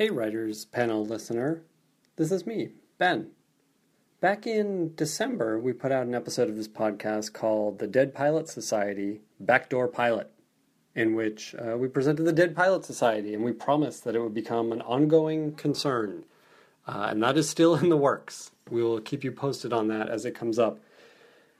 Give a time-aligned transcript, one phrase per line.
[0.00, 1.60] Hey, Writers Panel listener.
[2.16, 3.32] This is me, Ben.
[4.22, 8.48] Back in December, we put out an episode of this podcast called The Dead Pilot
[8.48, 10.30] Society Backdoor Pilot,
[10.94, 14.32] in which uh, we presented the Dead Pilot Society and we promised that it would
[14.32, 16.24] become an ongoing concern.
[16.86, 18.52] Uh, and that is still in the works.
[18.70, 20.80] We will keep you posted on that as it comes up.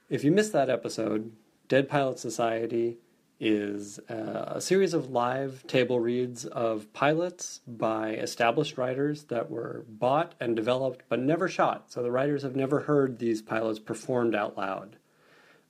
[0.08, 1.30] If you missed that episode,
[1.68, 2.96] Dead Pilot Society
[3.40, 9.86] is uh, a series of live table reads of pilots by established writers that were
[9.88, 11.90] bought and developed but never shot.
[11.90, 14.96] So the writers have never heard these pilots performed out loud.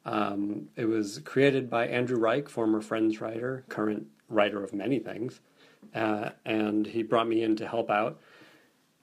[0.04, 5.40] Um, it was created by Andrew Reich, former Friends writer, current writer of many things,
[5.94, 8.18] uh, and he brought me in to help out.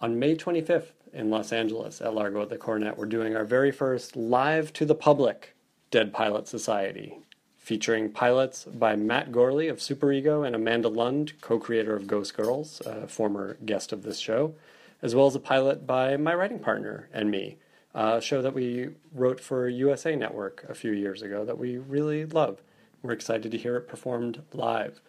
[0.01, 3.71] On May 25th in Los Angeles at Largo at the Coronet, we're doing our very
[3.71, 5.55] first live to the public
[5.89, 7.19] Dead Pilot Society
[7.67, 12.33] featuring pilots by Matt Gourley of Super Ego and Amanda Lund, co creator of Ghost
[12.33, 14.55] Girls, a former guest of this show,
[15.01, 17.57] as well as a pilot by my writing partner and me,
[17.93, 22.25] a show that we wrote for USA Network a few years ago that we really
[22.25, 22.61] love.
[23.01, 25.01] We're excited to hear it performed live.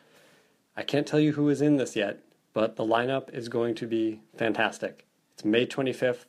[0.76, 3.86] I can't tell you who is in this yet, but the lineup is going to
[3.86, 5.06] be fantastic.
[5.34, 6.24] It's May 25th,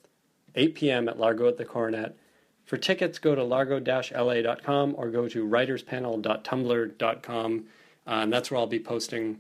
[0.54, 1.10] 8 p.m.
[1.10, 2.16] at Largo at the Coronet.
[2.70, 7.66] For tickets, go to largo-la.com or go to writerspanel.tumblr.com.
[8.06, 9.40] Uh, and that's where I'll be posting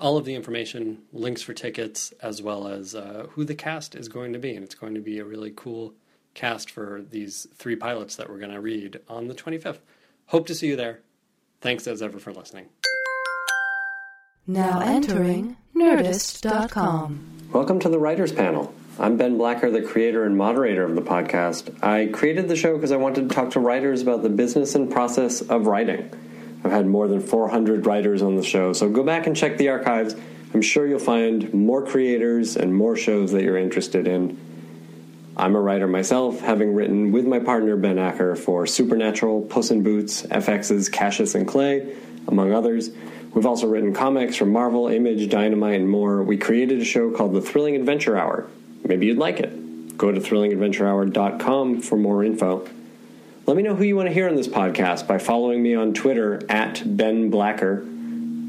[0.00, 4.08] all of the information, links for tickets, as well as uh, who the cast is
[4.08, 4.54] going to be.
[4.54, 5.92] And it's going to be a really cool
[6.32, 9.80] cast for these three pilots that we're going to read on the 25th.
[10.24, 11.00] Hope to see you there.
[11.60, 12.70] Thanks as ever for listening.
[14.46, 17.50] Now entering Nerdist.com.
[17.52, 18.74] Welcome to the Writers Panel.
[18.98, 21.84] I'm Ben Blacker, the creator and moderator of the podcast.
[21.84, 24.90] I created the show because I wanted to talk to writers about the business and
[24.90, 26.10] process of writing.
[26.64, 29.68] I've had more than 400 writers on the show, so go back and check the
[29.68, 30.16] archives.
[30.54, 34.38] I'm sure you'll find more creators and more shows that you're interested in.
[35.36, 39.82] I'm a writer myself, having written with my partner Ben Acker for Supernatural, Puss in
[39.82, 41.94] Boots, FX's Cassius and Clay,
[42.28, 42.88] among others.
[43.34, 46.22] We've also written comics from Marvel, Image, Dynamite, and more.
[46.22, 48.48] We created a show called The Thrilling Adventure Hour,
[48.86, 49.96] maybe you'd like it.
[49.96, 52.68] Go to thrillingadventurehour.com for more info.
[53.46, 55.94] Let me know who you want to hear on this podcast by following me on
[55.94, 57.86] Twitter at Ben Blacker,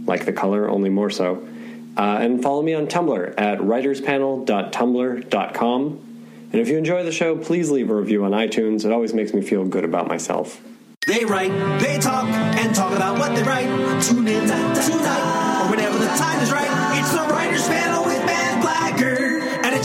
[0.06, 1.48] like the color, only more so.
[1.96, 6.04] Uh, and follow me on Tumblr at writerspanel.tumblr.com.
[6.52, 8.86] And if you enjoy the show, please leave a review on iTunes.
[8.86, 10.62] It always makes me feel good about myself.
[11.06, 13.68] They write, they talk, and talk about what they write.
[14.04, 16.98] Tune in tonight, or whenever the time is right.
[17.00, 18.04] It's the Writers Panel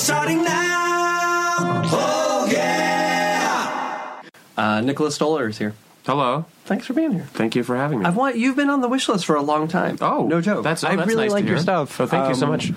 [0.02, 1.82] starting now.
[1.94, 4.22] Oh, yeah!
[4.56, 5.74] Uh, Nicholas Stoller is here.
[6.04, 6.44] Hello.
[6.64, 7.28] Thanks for being here.
[7.34, 8.06] Thank you for having me.
[8.06, 9.98] I've want you've been on the wish list for a long time.
[10.00, 10.64] oh, no joke.
[10.64, 11.96] That's, oh, I that's really nice like your stuff.
[11.96, 12.72] So thank you so Um, much.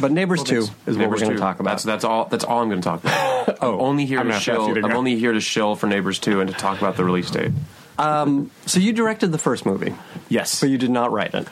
[0.00, 0.88] But Neighbors Two Thanks.
[0.88, 1.36] is what Neighbors we're going 2.
[1.36, 1.70] to talk about.
[1.70, 2.24] That's that's all.
[2.26, 3.58] That's all I'm going to talk about.
[3.62, 4.74] oh, I'm only here I'm to gonna have to ask shill.
[4.74, 7.30] to I'm only here to shill for Neighbors Two and to talk about the release
[7.30, 7.52] date.
[7.98, 9.94] so you directed the first movie,
[10.28, 11.46] Yes, but you did not write it.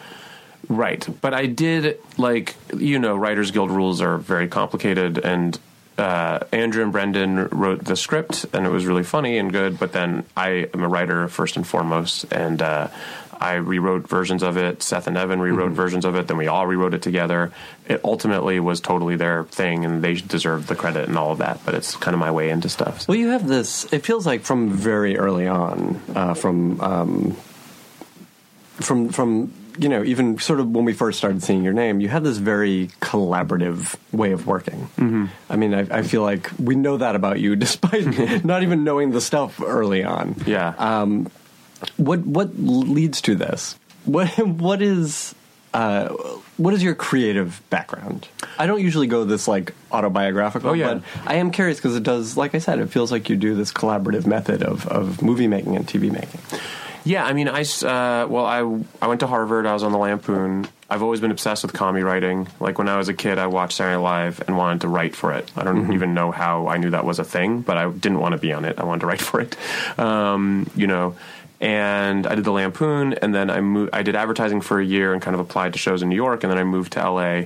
[0.68, 1.06] Right.
[1.20, 5.58] But I did like you know, Writers Guild rules are very complicated, and
[5.98, 9.78] uh, Andrew and Brendan wrote the script, and it was really funny and good.
[9.78, 12.88] But then I am a writer first and foremost, and uh,
[13.40, 14.82] I rewrote versions of it.
[14.82, 16.28] Seth and Evan rewrote versions of it.
[16.28, 17.52] Then we all rewrote it together.
[17.88, 21.60] It ultimately was totally their thing, and they deserved the credit and all of that.
[21.64, 23.02] But it's kind of my way into stuff.
[23.02, 23.06] So.
[23.12, 23.90] Well, you have this.
[23.92, 27.32] It feels like from very early on, uh, from um,
[28.80, 32.08] from from you know even sort of when we first started seeing your name, you
[32.08, 34.88] had this very collaborative way of working.
[34.96, 35.26] Mm-hmm.
[35.50, 39.10] I mean, I, I feel like we know that about you, despite not even knowing
[39.12, 40.36] the stuff early on.
[40.46, 40.74] Yeah.
[40.78, 41.30] Um,
[41.96, 43.78] what what leads to this?
[44.04, 45.34] What what is
[45.74, 46.08] uh,
[46.56, 48.28] what is your creative background?
[48.58, 50.94] I don't usually go this like autobiographical, Oh, yeah.
[50.94, 53.54] but I am curious because it does, like I said, it feels like you do
[53.54, 56.40] this collaborative method of, of movie making and TV making.
[57.06, 58.58] Yeah, I mean, I uh, well, I
[59.00, 59.64] I went to Harvard.
[59.64, 60.66] I was on the Lampoon.
[60.90, 62.48] I've always been obsessed with comedy writing.
[62.58, 65.14] Like when I was a kid, I watched Saturday Night Live and wanted to write
[65.14, 65.48] for it.
[65.56, 68.32] I don't even know how I knew that was a thing, but I didn't want
[68.32, 68.80] to be on it.
[68.80, 69.56] I wanted to write for it.
[69.98, 71.14] Um, you know.
[71.58, 73.90] And I did the Lampoon, and then I moved.
[73.94, 76.42] I did advertising for a year and kind of applied to shows in New York,
[76.44, 77.44] and then I moved to LA,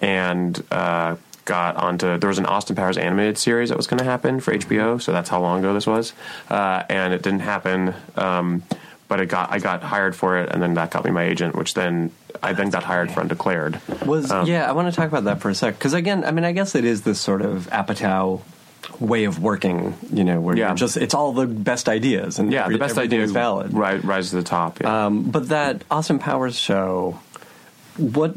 [0.00, 1.14] and uh,
[1.44, 2.18] got onto.
[2.18, 5.12] There was an Austin Powers animated series that was going to happen for HBO, so
[5.12, 6.14] that's how long ago this was,
[6.50, 7.94] uh, and it didn't happen.
[8.16, 8.64] Um,
[9.14, 11.54] but it got I got hired for it, and then that got me my agent,
[11.54, 12.10] which then
[12.42, 13.78] I then got hired for Undeclared.
[14.04, 16.44] Was yeah, I want to talk about that for a sec because again, I mean,
[16.44, 18.40] I guess it is this sort of Apatow
[18.98, 19.94] way of working.
[20.12, 20.66] You know, where Yeah.
[20.70, 23.72] you're just it's all the best ideas and Yeah, every- the best idea is valid.
[23.72, 24.80] right, rise to the top.
[24.80, 25.06] Yeah.
[25.06, 27.20] Um, but that Austin Powers show,
[27.96, 28.34] what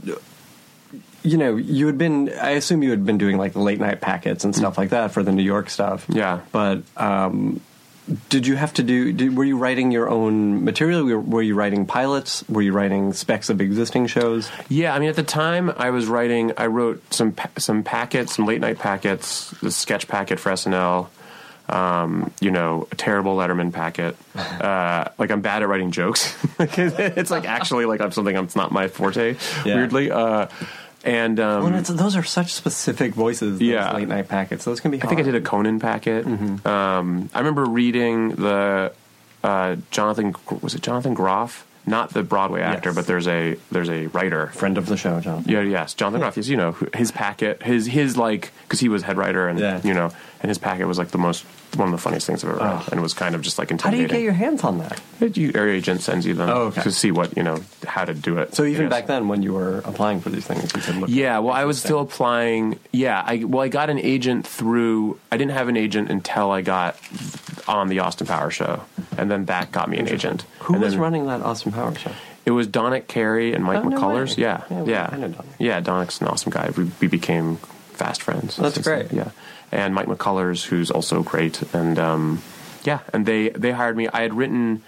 [1.23, 2.29] you know, you had been.
[2.39, 5.23] I assume you had been doing like late night packets and stuff like that for
[5.23, 6.05] the New York stuff.
[6.07, 6.41] Yeah.
[6.51, 7.61] But um,
[8.29, 9.11] did you have to do?
[9.11, 11.03] Did, were you writing your own material?
[11.03, 12.47] Were, were you writing pilots?
[12.47, 14.49] Were you writing specs of existing shows?
[14.69, 16.53] Yeah, I mean, at the time, I was writing.
[16.57, 21.09] I wrote some some packets, some late night packets, the sketch packet for SNL.
[21.69, 24.15] Um, you know, a terrible Letterman packet.
[24.57, 26.35] Uh, like I'm bad at writing jokes.
[26.59, 29.35] it's like actually like I'm something that's not my forte.
[29.65, 29.75] Yeah.
[29.75, 30.47] Weirdly, uh,
[31.07, 33.59] and um, Well, it's, those are such specific voices.
[33.59, 33.93] Those Yeah.
[33.93, 34.65] late night packets.
[34.65, 35.01] Those can be.
[35.01, 36.25] I think I did a Conan packet.
[36.65, 38.91] Um, I remember reading the
[39.43, 42.95] uh, Jonathan was it Jonathan Groff, not the Broadway actor, Yes.
[42.95, 44.47] but there's a there's a writer.
[44.47, 45.51] friend of the show, Jonathan.
[45.51, 46.37] Yeah, yes, Jonathan Groff.
[46.37, 49.81] Yes, you know his packet, his his like because he was head writer and Yeah.
[49.83, 50.11] you know,
[50.41, 51.45] and his packet was like the most
[51.75, 52.87] one of the funniest things I've ever read, Oh.
[52.91, 54.99] and it was kind of just like How do you get your hands on that?
[55.19, 56.81] your your agent sends you them Oh, okay.
[56.83, 58.53] to see what you know how to do it.
[58.55, 61.09] So even back then, when you were applying for these things, you could look.
[61.09, 62.79] Yeah, well, I was still applying.
[62.91, 65.19] Yeah, I well, I got an agent through.
[65.31, 66.95] I didn't have an agent until I got
[67.67, 68.83] on the Austin Power show,
[69.17, 70.45] and then that got me an agent.
[70.61, 72.11] Who and was then running that Austin Power show?
[72.45, 74.37] It was Donick Cary and Mike Oh, McCullers.
[74.37, 74.43] way.
[74.43, 75.45] Yeah, Yeah, yeah, I know Donick.
[75.59, 75.81] yeah.
[75.81, 76.71] Donick's an awesome guy.
[76.77, 77.57] We, we became
[77.93, 78.55] fast friends.
[78.55, 79.11] That's since great.
[79.11, 79.31] Yeah,
[79.71, 82.41] and Mike McCullers, who's also great, and um,
[82.83, 84.07] yeah, and they they hired me.
[84.07, 84.81] I had written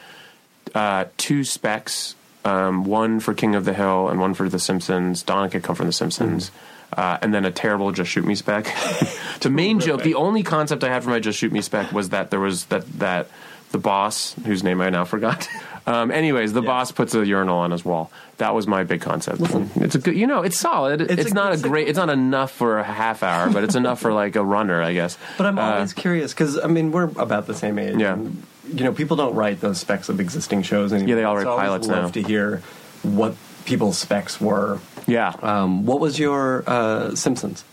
[0.74, 2.16] uh, two specs,
[2.46, 5.24] um, one for King of the Hill and one for The Simpsons.
[5.24, 6.52] Donick had come from The Simpsons.
[7.00, 8.66] Uh, and then a terrible "Just Shoot Me" spec.
[9.40, 12.10] the main joke, the only concept I had for my "Just Shoot Me" spec was
[12.10, 13.28] that there was that that
[13.72, 15.48] the boss, whose name I now forgot.
[15.88, 18.12] Um, anyways, the boss puts a urinal on his wall.
[18.38, 19.42] That was my big concept.
[19.78, 21.02] It's a good, you know, it's solid.
[21.02, 23.74] It's, a not good a great, it's not enough for a half hour, but it's
[23.74, 25.18] enough for like a runner, I guess.
[25.38, 27.98] But I'm Uh, always curious because I mean we're about the same age.
[27.98, 28.14] Yeah.
[28.14, 31.10] and, you know, people don't write those specs of existing shows anymore.
[31.10, 32.10] Yeah, they all write so pilots love now.
[32.12, 32.62] to hear
[33.02, 33.34] what
[33.66, 34.80] people's specs were.
[35.10, 35.34] Yeah.
[35.42, 37.64] Um, what was your uh, Simpsons?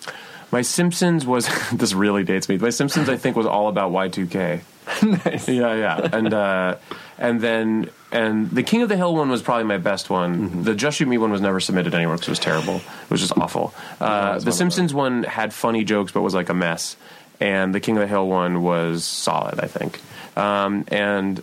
[0.52, 2.58] My Simpsons was this really dates me.
[2.58, 4.60] My Simpsons, I think, was all about Y two K.
[5.02, 5.48] nice.
[5.48, 6.76] Yeah, yeah, and uh,
[7.18, 10.48] and then and the King of the Hill one was probably my best one.
[10.48, 10.62] Mm-hmm.
[10.62, 12.76] The Just Shoot Me one was never submitted anywhere because it was terrible.
[12.76, 13.74] It was just awful.
[14.00, 16.96] Uh, the Simpsons one had funny jokes but was like a mess,
[17.40, 20.00] and the King of the Hill one was solid, I think.
[20.36, 21.42] Um, and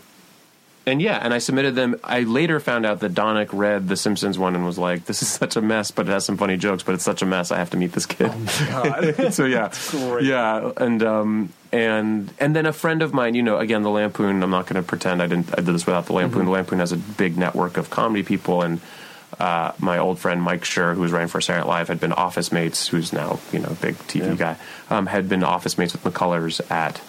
[0.86, 1.96] and yeah, and I submitted them.
[2.04, 5.30] I later found out that Donick read the Simpsons one and was like, "This is
[5.30, 6.84] such a mess, but it has some funny jokes.
[6.84, 7.52] But it's such a mess.
[7.52, 8.32] I have to meet this kid."
[8.72, 10.26] Oh so yeah, great.
[10.26, 14.44] yeah, and um, and and then a friend of mine, you know, again the Lampoon.
[14.44, 15.52] I'm not going to pretend I didn't.
[15.54, 16.46] I did this without the Lampoon.
[16.46, 18.82] The Lampoon has a big network of comedy people, and
[19.40, 22.12] uh, my old friend Mike Schur, who was writing for Saturday Night Live, had been
[22.12, 22.90] office mates.
[22.90, 24.58] Who's now you know big TV guy.
[24.90, 27.02] Um, had been office mates with McCullers at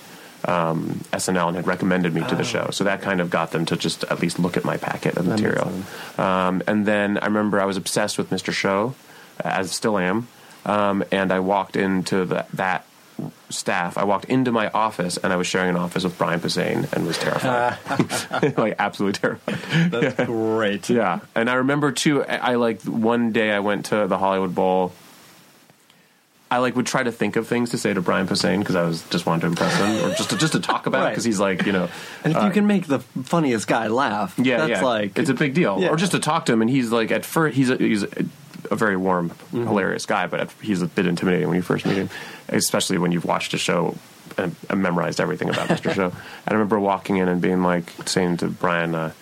[0.46, 2.68] um, SNL and had recommended me to the show.
[2.70, 5.26] So that kind of got them to just at least look at my packet of
[5.26, 5.72] makes material.
[6.18, 8.52] Um, and then I remember I was obsessed with Mr.
[8.52, 8.94] Show,
[9.40, 10.28] as still am.
[10.66, 12.86] Um, and I walked into the, that
[13.50, 13.96] staff.
[13.96, 17.06] I walked into my office and I was sharing an office with Brian Posehn and
[17.06, 17.78] was terrified,
[18.58, 19.90] like absolutely terrified.
[19.90, 20.90] That's great.
[20.94, 22.24] Yeah, and I remember too.
[22.24, 24.92] I, I like one day I went to the Hollywood Bowl.
[26.50, 28.82] I like would try to think of things to say to Brian Posehn because I
[28.84, 31.10] was just wanted to impress him or just to, just to talk about it Right.
[31.10, 31.88] because he's like you know
[32.22, 35.34] And if you can make the funniest guy laugh, yeah that's yeah like it's a
[35.34, 35.88] big deal Yeah.
[35.88, 38.08] or just to talk to him and he's like at first he's a, he's a,
[38.70, 39.66] a very warm Mm-hmm.
[39.66, 42.10] hilarious guy but he's a bit intimidating when you first meet him
[42.48, 43.96] especially when you've watched a show
[44.38, 45.92] and, and memorized everything about Mr.
[45.94, 46.06] Show.
[46.06, 46.14] And
[46.48, 48.94] I remember walking in and being like saying to Brian.
[48.94, 49.12] Uh,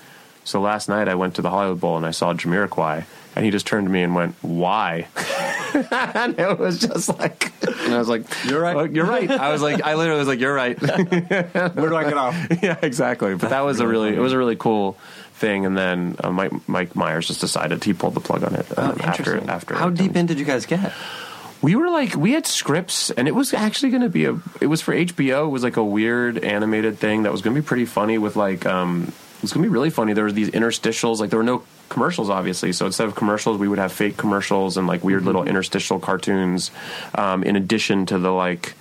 [0.45, 3.51] so last night I went to the Hollywood Bowl and I saw Jamiroquai, and he
[3.51, 5.09] just turned to me and went, "Why?"
[6.15, 8.77] and it was just like, and I was like, You're right.
[8.77, 12.05] "Oh, you're right." I was like, I literally was like, "You're right." where do I
[12.05, 12.63] get off?
[12.63, 13.35] yeah, exactly.
[13.35, 14.99] But that was a really, it was a really cool
[15.35, 15.67] thing.
[15.67, 18.99] And then uh, Mike Mike Myers just decided he pulled the plug on it um,
[19.01, 19.51] after Interesting.
[19.51, 19.75] after.
[19.75, 20.93] How deep in did you guys get?
[21.63, 24.37] We were like, we had scripts, and it was actually going to be a.
[24.61, 25.47] It was for HBO.
[25.47, 28.19] It was like a weird animated thing that was going to be pretty funny.
[28.19, 30.13] With like, um, it was going to be really funny.
[30.13, 31.19] There were these interstitials.
[31.19, 32.73] Like there were no commercials, obviously.
[32.73, 36.71] So instead of commercials, we would have fake commercials and like weird little interstitial cartoons.
[37.15, 38.75] Um, in addition to the like,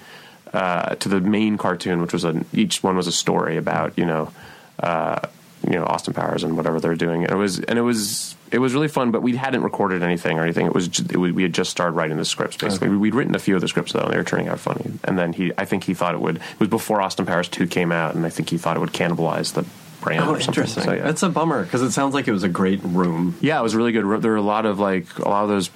[0.53, 4.05] uh, to the main cartoon, which was a each one was a story about you
[4.05, 4.31] know.
[4.79, 5.19] Uh,
[5.67, 7.23] you know Austin Powers and whatever they're doing.
[7.23, 9.11] And it was and it was it was really fun.
[9.11, 10.65] But we hadn't recorded anything or anything.
[10.65, 12.89] It was, it was we had just started writing the scripts basically.
[12.89, 14.91] We'd written a few of the scripts though, and they were turning out funny.
[15.03, 16.37] And then he, I think he thought it would.
[16.37, 18.93] It was before Austin Powers two came out, and I think he thought it would
[18.93, 19.65] cannibalize the
[20.01, 20.83] brand Oh, interesting.
[20.83, 21.03] So, yeah.
[21.03, 23.35] That's a bummer because it sounds like it was a great room.
[23.41, 24.03] yeah, it was really good.
[24.21, 25.69] There were a lot of like a lot of those.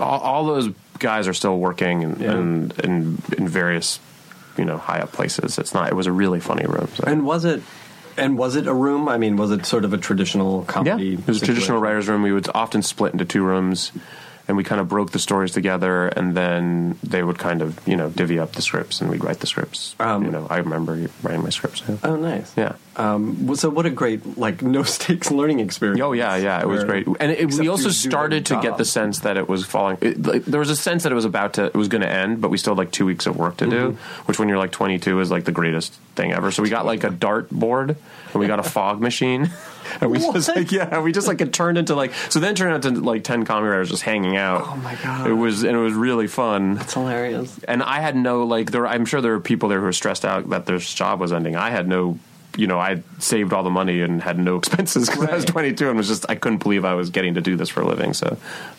[0.00, 0.68] All, all those
[0.98, 2.32] guys are still working and Yeah.
[2.32, 4.00] and in, in various
[4.56, 5.58] you know high up places.
[5.58, 5.88] It's not.
[5.88, 6.88] It was a really funny room.
[6.94, 7.04] So.
[7.06, 7.62] And was it?
[8.18, 9.10] And was it a room?
[9.10, 12.22] I mean, was it sort of a traditional Yeah, it was a traditional writers' room.
[12.22, 13.92] We would often split into two rooms,
[14.48, 17.96] and we kind of broke the stories together, and then they would kind of you
[17.96, 19.94] know divvy up the scripts, and we'd write the scripts.
[19.98, 21.82] Um, you know, I remember writing my scripts.
[21.88, 21.96] Yeah.
[22.04, 22.52] Oh, nice.
[22.56, 22.76] Yeah.
[22.96, 26.00] Um, so what a great like no stakes learning experience.
[26.00, 29.20] Oh yeah, yeah, it was great, and it, we also started to get the sense
[29.20, 29.98] that it was falling.
[30.00, 32.08] It, like, there was a sense that it was about to, it was going to
[32.10, 34.22] end, but we still had like two weeks of work to do, Mm-hmm.
[34.26, 36.50] which when you're like 22 is like the greatest thing ever.
[36.50, 37.90] So we got like a dart board
[38.32, 39.50] and we got a fog machine,
[40.00, 42.56] and we just like yeah, we just like it turned into like so then it
[42.56, 44.62] turned to like 10 comedy writers just hanging out.
[44.66, 45.26] Oh my God.
[45.28, 46.78] It was and it was really fun.
[46.80, 47.58] It's hilarious.
[47.64, 48.86] and I had no like there.
[48.86, 51.56] I'm sure there were people there who were stressed out that their job was ending.
[51.56, 52.18] I had no,
[52.56, 55.88] you know, I saved all the money and had no expenses because I was 22
[55.88, 58.14] and was just I couldn't believe I was getting to do this for a living.
[58.14, 58.36] So,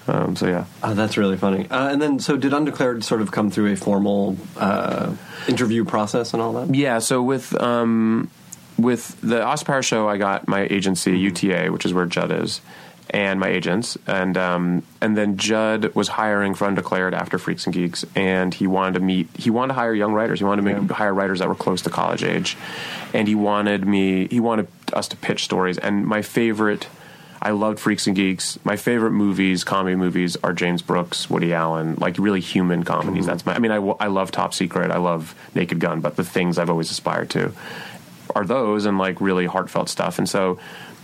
[0.08, 0.66] um, so yeah.
[0.84, 1.68] Oh, that's really funny.
[1.70, 5.14] Uh, and then, so did Undeclared sort of come through a formal uh,
[5.48, 6.74] interview process and all that?
[6.74, 8.30] Yeah, so with um,
[8.78, 11.26] with the Aspire show, I got my agency Mm-hmm.
[11.52, 12.62] UTA, which is where Judd is,
[13.10, 17.74] and my agents, and um, and then Judd was hiring for Undeclared after Freaks and
[17.74, 20.74] Geeks, and he wanted to meet, he wanted to hire young writers, he wanted to
[20.74, 20.96] make, Yeah.
[20.96, 22.58] hire writers that were close to college age,
[23.14, 26.88] and he wanted me, he wanted us to pitch stories, and my favorite.
[27.40, 28.58] I loved Freaks and Geeks.
[28.66, 33.28] My favorite movies, comedy movies, are James Brooks, Woody Allen, like really human comedies.
[33.28, 33.54] That's my.
[33.54, 34.90] I mean, I, I love Top Secret.
[34.90, 37.54] I love Naked Gun, but the things I've always aspired to
[38.36, 40.18] are those and like really heartfelt stuff.
[40.20, 40.60] And so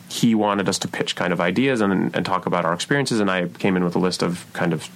[0.10, 3.20] he wanted us to pitch kind of ideas and, and talk about our experiences.
[3.20, 4.88] And I came in with a list of kind of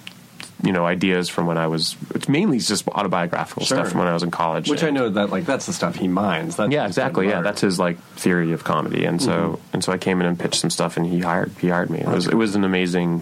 [0.64, 1.96] you know ideas from when I was.
[2.16, 3.78] It's mainly just autobiographical Sure.
[3.78, 4.68] stuff from when I was in college.
[4.70, 6.56] Which I know that like that's the stuff he minds.
[6.56, 7.28] That's yeah, and exactly.
[7.30, 9.62] Yeah, that's his like theory of comedy, and so Mm-hmm.
[9.74, 12.00] and so I came in and pitched some stuff, and he hired he hired me.
[12.00, 13.22] It was it was an amazing,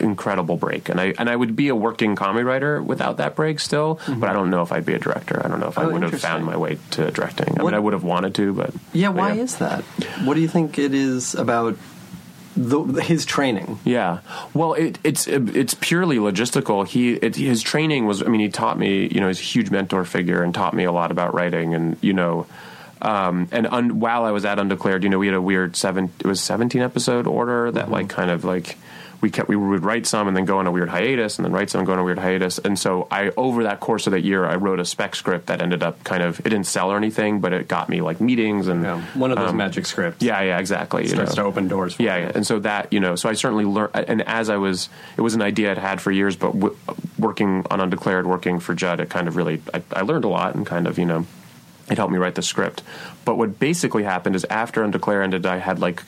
[0.00, 3.60] incredible break, and I and I would be a working comedy writer without that break
[3.60, 5.40] still, but I don't know if I'd be a director.
[5.44, 5.90] I don't know if I Mm-hmm.
[5.90, 7.58] Oh, would have found my way to directing.
[7.58, 9.08] I mean, I would have wanted to, but yeah.
[9.08, 9.82] but Why is that?
[10.24, 11.76] What do you think it is about
[12.56, 13.78] the, his training?
[13.84, 14.20] Yeah,
[14.54, 16.86] well, it, it's it's purely logistical.
[16.86, 18.22] He it, his training was.
[18.22, 19.08] I mean, he taught me.
[19.08, 21.74] You know, he's a huge mentor figure and taught me a lot about writing.
[21.74, 22.46] And you know,
[23.00, 26.12] um, and un, while I was at Undeclared, you know, we had a weird seven.
[26.18, 28.76] It was seventeen episode order that like kind of like.
[29.20, 31.52] We kept we would write some and then go on a weird hiatus and then
[31.52, 34.12] write some and go on a weird hiatus and so I over that course of
[34.12, 36.90] that year I wrote a spec script that ended up kind of it didn't sell
[36.90, 39.84] or anything but it got me like meetings and Yeah, one of those um, magic
[39.84, 40.22] scripts.
[40.24, 41.42] yeah yeah exactly you starts know.
[41.42, 41.94] to open doors.
[41.94, 42.22] For Yeah, you.
[42.24, 43.94] yeah, and so that you know, so I certainly learned.
[43.94, 46.76] And as I was, it was an idea I'd had for years, but w-
[47.18, 50.54] working on Undeclared, working for Judd, it kind of really, I, I learned a lot,
[50.54, 51.26] and kind of you know,
[51.90, 52.82] it helped me write the script.
[53.24, 56.02] But what basically happened is after Undeclared ended, I had like,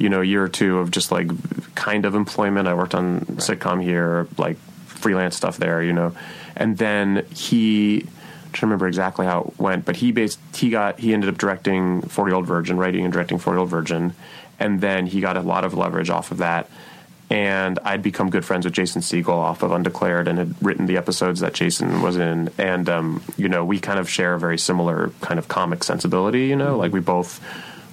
[0.00, 1.28] you know, a year or two of just like
[1.74, 2.66] kind of employment.
[2.66, 6.14] I worked on sitcom here, like freelance stuff there, you know,
[6.56, 8.02] and then he.
[8.02, 11.38] I don't remember exactly how it went, but he based he got he ended up
[11.38, 14.12] directing Forty Year Old Virgin, writing and directing Forty Year Old Virgin,
[14.58, 16.68] and then he got a lot of leverage off of that.
[17.30, 20.96] And I'd become good friends with Jason Segel off of Undeclared and had written the
[20.96, 22.50] episodes that Jason was in.
[22.58, 26.46] And, um, you know, we kind of share a very similar kind of comic sensibility,
[26.46, 27.40] you know, like we both,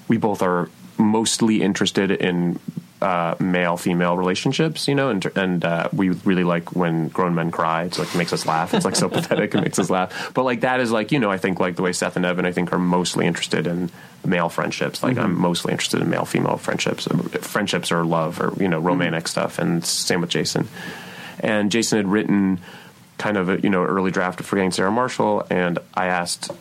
[0.07, 2.59] we both are mostly interested in
[3.01, 7.51] uh, male female relationships, you know, and and uh, we really like when grown men
[7.51, 7.83] cry.
[7.83, 8.73] It's like it makes us laugh.
[8.73, 9.53] It's like so pathetic.
[9.53, 10.31] It makes us laugh.
[10.33, 12.45] But like that is like you know I think like the way Seth and Evan
[12.45, 13.91] I think are mostly interested in
[14.25, 15.03] male friendships.
[15.03, 17.07] Like I'm mostly interested in male female friendships,
[17.41, 19.59] friendships or love or you know romantic stuff.
[19.59, 20.67] And same with Jason.
[21.39, 22.59] And Jason had written
[23.19, 26.51] kind of a you know early draft of Forgetting Sarah Marshall, and I asked.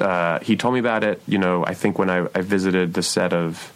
[0.00, 1.22] Uh, he told me about it.
[1.26, 3.72] You know, I think when I, I visited the set of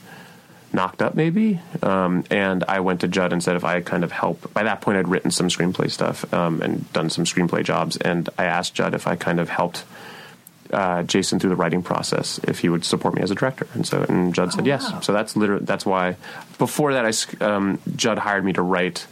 [0.75, 4.11] knocked up maybe um, and i went to judd and said if i kind of
[4.11, 7.96] help by that point i'd written some screenplay stuff um, and done some screenplay jobs
[7.99, 9.84] and i asked judd if i kind of helped
[10.73, 13.87] uh, jason through the writing process if he would support me as a director and
[13.87, 16.16] so and judd said yes so that's literally that's why
[16.58, 19.06] before that i um, judd hired me to write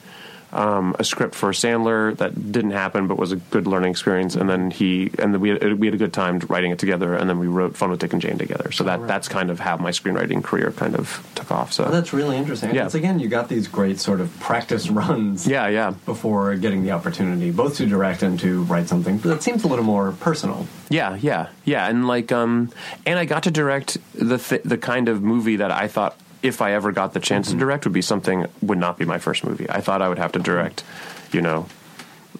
[0.52, 4.34] um, a script for Sandler that didn't happen, but was a good learning experience.
[4.34, 7.14] And then he and then we had, we had a good time writing it together.
[7.14, 8.70] And then we wrote Fun with Dick and Jane together.
[8.72, 11.72] So that that's kind of how my screenwriting career kind of took off.
[11.72, 12.74] So Oh, that's really interesting.
[12.74, 12.86] Yeah.
[12.86, 15.46] It's again, you got these great sort of practice runs.
[15.46, 19.64] yeah, yeah, Before getting the opportunity, both to direct and to write something that seems
[19.64, 20.66] a little more personal.
[20.90, 21.88] yeah, yeah, yeah.
[21.88, 22.70] And like, um,
[23.06, 26.60] and I got to direct the th- the kind of movie that I thought if
[26.60, 27.60] I ever got the chance to mm-hmm.
[27.60, 29.68] direct would be something would not be my first movie.
[29.70, 30.84] I thought I would have to direct,
[31.32, 31.66] you know.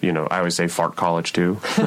[0.01, 1.53] You know, I always say "fart college" too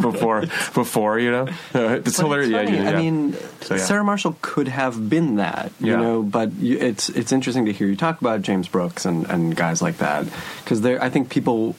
[0.00, 0.40] before,
[0.74, 2.50] before you know, it's But hilarious.
[2.50, 3.84] it's yeah, yeah, I mean, So, yeah.
[3.84, 6.00] Sarah Marshall could have been that, you Yeah.
[6.00, 6.22] know.
[6.22, 9.80] But you, it's it's interesting to hear you talk about James Brooks and, and guys
[9.82, 10.26] like that
[10.64, 11.76] because there, I think people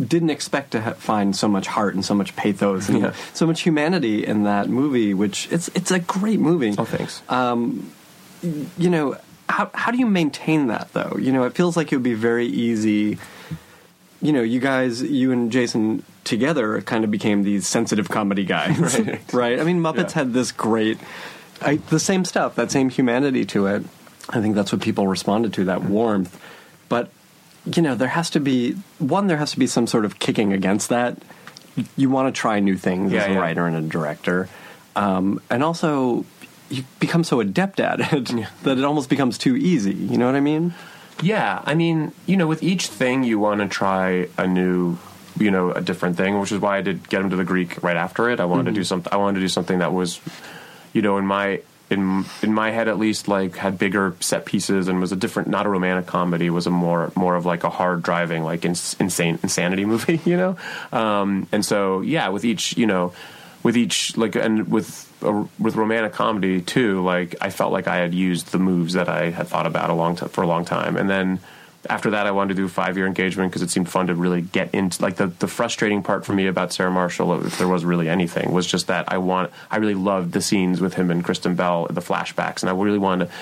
[0.00, 3.12] didn't expect to ha- find so much heart and so much pathos and Yeah.
[3.34, 5.14] so much humanity in that movie.
[5.14, 6.74] Which it's it's a great movie.
[6.76, 7.22] Oh, thanks.
[7.28, 7.92] Um,
[8.42, 9.16] you know,
[9.48, 11.16] how how do you maintain that though?
[11.20, 13.18] You know, it feels like it would be very easy
[14.20, 18.78] you know, you guys, you and Jason together kind of became these sensitive comedy guys,
[19.00, 19.32] right?
[19.32, 19.58] right?
[19.58, 20.20] I mean, Muppets Yeah.
[20.20, 20.98] had this great,
[21.60, 23.82] I, the same stuff, that same humanity to it.
[24.30, 26.38] I think that's what people responded to, that warmth.
[26.88, 27.10] But,
[27.64, 30.52] you know, there has to be, one, there has to be some sort of kicking
[30.52, 31.18] against that.
[31.96, 33.38] You want to try new things Yeah, as a yeah.
[33.40, 34.48] writer and a director.
[34.94, 36.24] Um, and also,
[36.72, 38.26] you become so adept at it
[38.62, 39.94] that it almost becomes too easy.
[39.94, 40.74] You know what I mean?
[41.22, 44.98] Yeah, I mean, you know, with each thing you want to try a new,
[45.38, 47.82] you know, a different thing, which is why I did get him to the Greek
[47.82, 48.40] right after it.
[48.40, 49.12] I wanted to do something.
[49.12, 50.20] I wanted to do something that was,
[50.92, 51.60] you know, in my
[51.90, 55.48] in in my head at least, like had bigger set pieces and was a different,
[55.48, 56.50] not a romantic comedy.
[56.50, 60.36] Was a more more of like a hard driving, like ins- insane insanity movie, you
[60.36, 60.56] know.
[60.90, 63.12] Um, and so yeah, with each, you know,
[63.62, 68.12] with each like and with with romantic comedy too like i felt like i had
[68.14, 70.96] used the moves that i had thought about a long time for a long time
[70.96, 71.38] and then
[71.90, 74.14] after that i wanted to do a five year engagement because it seemed fun to
[74.14, 77.68] really get into like the, the frustrating part for me about sarah marshall if there
[77.68, 81.10] was really anything was just that i want i really loved the scenes with him
[81.10, 83.32] and kristen bell the flashbacks and i really wanted to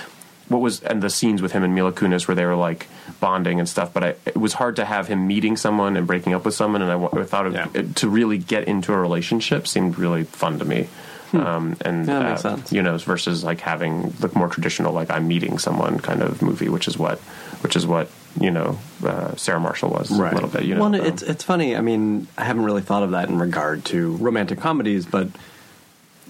[0.48, 2.88] what was and the scenes with him and Mila Kunis where they were like
[3.20, 3.92] bonding and stuff.
[3.94, 6.82] But I, it was hard to have him meeting someone and breaking up with someone,
[6.82, 7.66] and I, I thought it, Yeah.
[7.72, 10.88] it- to really get into a relationship seemed really fun to me.
[11.32, 12.10] Um, and Hmm.
[12.10, 12.72] Yeah, that makes uh, sense.
[12.72, 16.68] you know, versus like having the more traditional like I'm meeting someone kind of movie,
[16.68, 17.18] which is what,
[17.62, 18.08] which is what
[18.40, 20.64] you know, uh, Sarah Marshall was a little bit.
[20.64, 21.76] You know, well, um, it's it's funny.
[21.76, 25.28] I mean, I haven't really thought of that in regard to romantic comedies, but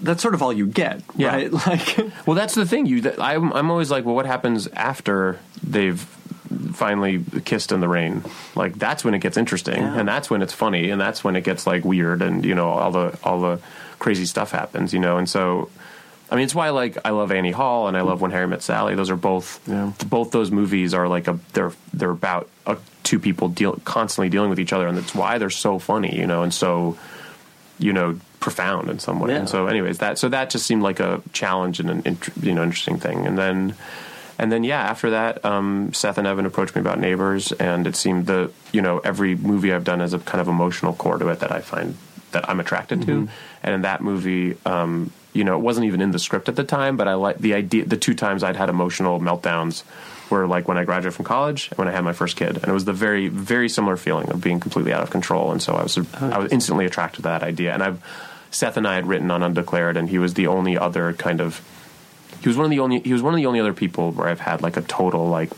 [0.01, 1.35] that's sort of all you get, Yeah.
[1.35, 1.51] right?
[1.67, 2.87] Like, Well, that's the thing.
[2.87, 5.99] You, I'm, I'm always like, well, what happens after they've
[6.73, 8.23] finally kissed in the rain?
[8.55, 9.99] Like that's when it gets interesting, Yeah.
[9.99, 12.69] and that's when it's funny, and that's when it gets like weird, and you know,
[12.69, 13.59] all the all the
[14.01, 15.69] crazy stuff happens, you know, and so.
[16.29, 18.61] I mean, it's why like I love Annie Hall and I love When Harry Met
[18.63, 18.95] Sally.
[18.95, 19.91] Those are both Yeah.
[20.07, 24.49] both those movies are like a they're they're about uh two people deal constantly dealing
[24.49, 26.97] with each other, and that's why they're so funny, you know, and so
[27.79, 29.31] you know profound in some way.
[29.31, 29.39] Yeah.
[29.39, 32.53] And so, anyways, that so that just seemed like a challenge and an int- you
[32.53, 33.27] know interesting thing.
[33.27, 33.75] And then
[34.39, 37.97] and then yeah, after that, um, Seth and Evan approached me about Neighbors, and it
[37.97, 41.27] seemed the you know every movie I've done has a kind of emotional core to
[41.27, 41.97] it that I find
[42.31, 43.27] that I'm attracted to.
[43.63, 46.63] And in that movie, um, you know, it wasn't even in the script at the
[46.63, 47.85] time, but I like the idea.
[47.85, 49.83] The two times I'd had emotional meltdowns
[50.29, 52.67] were like when I graduated from college and when I had my first kid, and
[52.67, 55.51] it was the very very similar feeling of being completely out of control.
[55.51, 57.73] And so I was I was instantly attracted to that idea.
[57.73, 58.01] And I've
[58.51, 61.61] Seth and I had written on Undeclared, and he was the only other kind of
[62.41, 64.27] he was one of the only he was one of the only other people where
[64.27, 65.51] I've had like a total like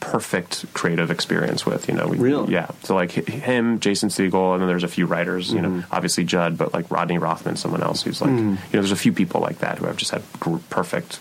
[0.00, 2.52] perfect creative experience with you know we, Really?
[2.52, 6.24] yeah so like him Jason Segel and then there's a few writers you know obviously
[6.24, 9.40] Judd but like Rodney Rothman someone else who's like you know there's a few people
[9.40, 10.22] like that who I've just had
[10.70, 11.20] perfect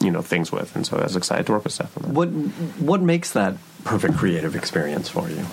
[0.00, 1.86] you know things with and so I was excited to work with that.
[2.06, 5.44] what what makes that perfect creative experience for you?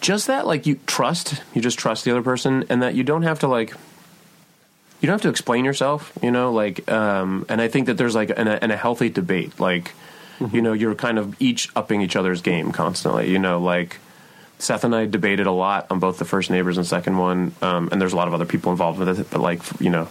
[0.00, 3.22] just that like you trust you just trust the other person and that you don't
[3.22, 3.70] have to like
[5.00, 8.14] you don't have to explain yourself you know like um and i think that there's
[8.14, 9.92] like an, a, and a healthy debate like
[10.52, 13.30] you know you're kind of each upping each other's game constantly.
[13.30, 13.98] You know like
[14.58, 17.88] seth and i debated a lot on both the first neighbors and second one um
[17.90, 20.06] and there's a lot of other people involved with it but like you know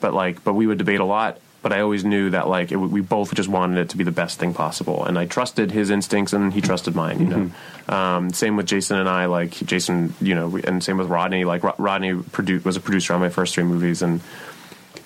[0.00, 2.76] but like but we would debate a lot but i always knew that like it,
[2.76, 5.90] we both just wanted it to be the best thing possible and i trusted his
[5.90, 7.94] instincts and he trusted mine you know?
[7.94, 11.44] Um, same with jason and i like jason you know we- and same with rodney
[11.44, 14.22] like rodney produ- was a producer on my first three movies and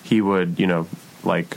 [0.03, 0.87] he would you know
[1.27, 1.55] like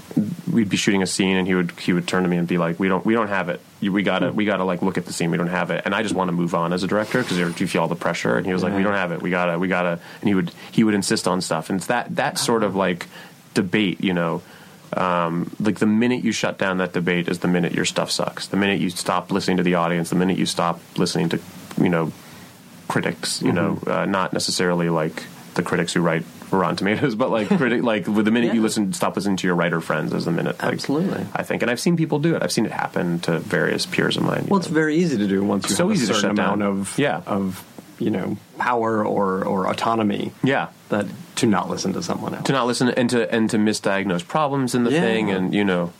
[0.53, 2.59] we'd be shooting a scene and he would he would turn to me and be
[2.59, 3.61] like we don't we don't have it.
[3.81, 5.31] We gotta we gotta like look at the scene.
[5.31, 5.83] We don't have it.
[5.87, 7.97] And i just want to move on as a director because you feel all the
[7.97, 8.37] pressure.
[8.37, 9.23] And he was like we don't have it.
[9.23, 11.71] We gotta we gotta and he would he would insist on stuff.
[11.71, 13.07] And it's that that sort of like
[13.55, 14.43] debate you know
[14.93, 18.49] um, like the minute you shut down that debate is the minute your stuff sucks.
[18.49, 21.41] The minute you stop listening to the audience the minute you stop listening to
[21.81, 22.13] you know
[22.89, 25.23] critics, you know, uh, not necessarily like
[25.55, 26.25] the critics who write
[26.59, 29.55] Rotten Tomatoes, but like critic, like with the minute you listen, stop listening to your
[29.57, 30.61] writer friends is the minute.
[30.63, 31.27] Like, Absolutely.
[31.35, 32.43] I think, and I've seen people do it.
[32.43, 34.43] I've seen it happen to various peers of mine.
[34.45, 34.75] you Well, it's know.
[34.75, 36.61] very easy to do once you So have easy a to certain shut down.
[36.63, 37.21] amount of Yeah.
[37.27, 37.65] of
[37.99, 40.69] you know power or or autonomy yeah.
[40.89, 42.45] that to not listen to someone else.
[42.47, 45.01] To not listen and to and to misdiagnose problems in the Yeah.
[45.01, 45.93] thing, and you know,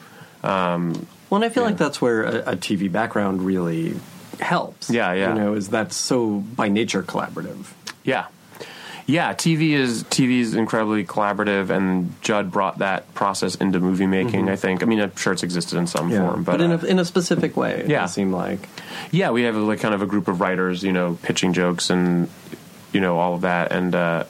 [0.43, 3.95] Um, Well, and I feel like that's where a, a TV background really
[4.41, 4.89] helps.
[4.91, 5.35] Yeah, yeah.
[5.35, 7.67] You know, is that's so by nature collaborative.
[8.05, 8.27] Yeah.
[9.11, 14.49] Yeah, TV is TV is incredibly collaborative, and Judd brought that process into movie making.
[14.49, 14.83] I think.
[14.83, 16.63] I mean, I'm sure it's existed in some form, but, Mm-hmm.
[16.63, 17.85] in uh, a in a specific way.
[17.89, 18.03] Yeah.
[18.03, 18.69] does seem like
[19.11, 22.29] yeah, we have like kind of a group of writers, you know, pitching jokes and
[22.93, 24.25] you know all of that, and uh,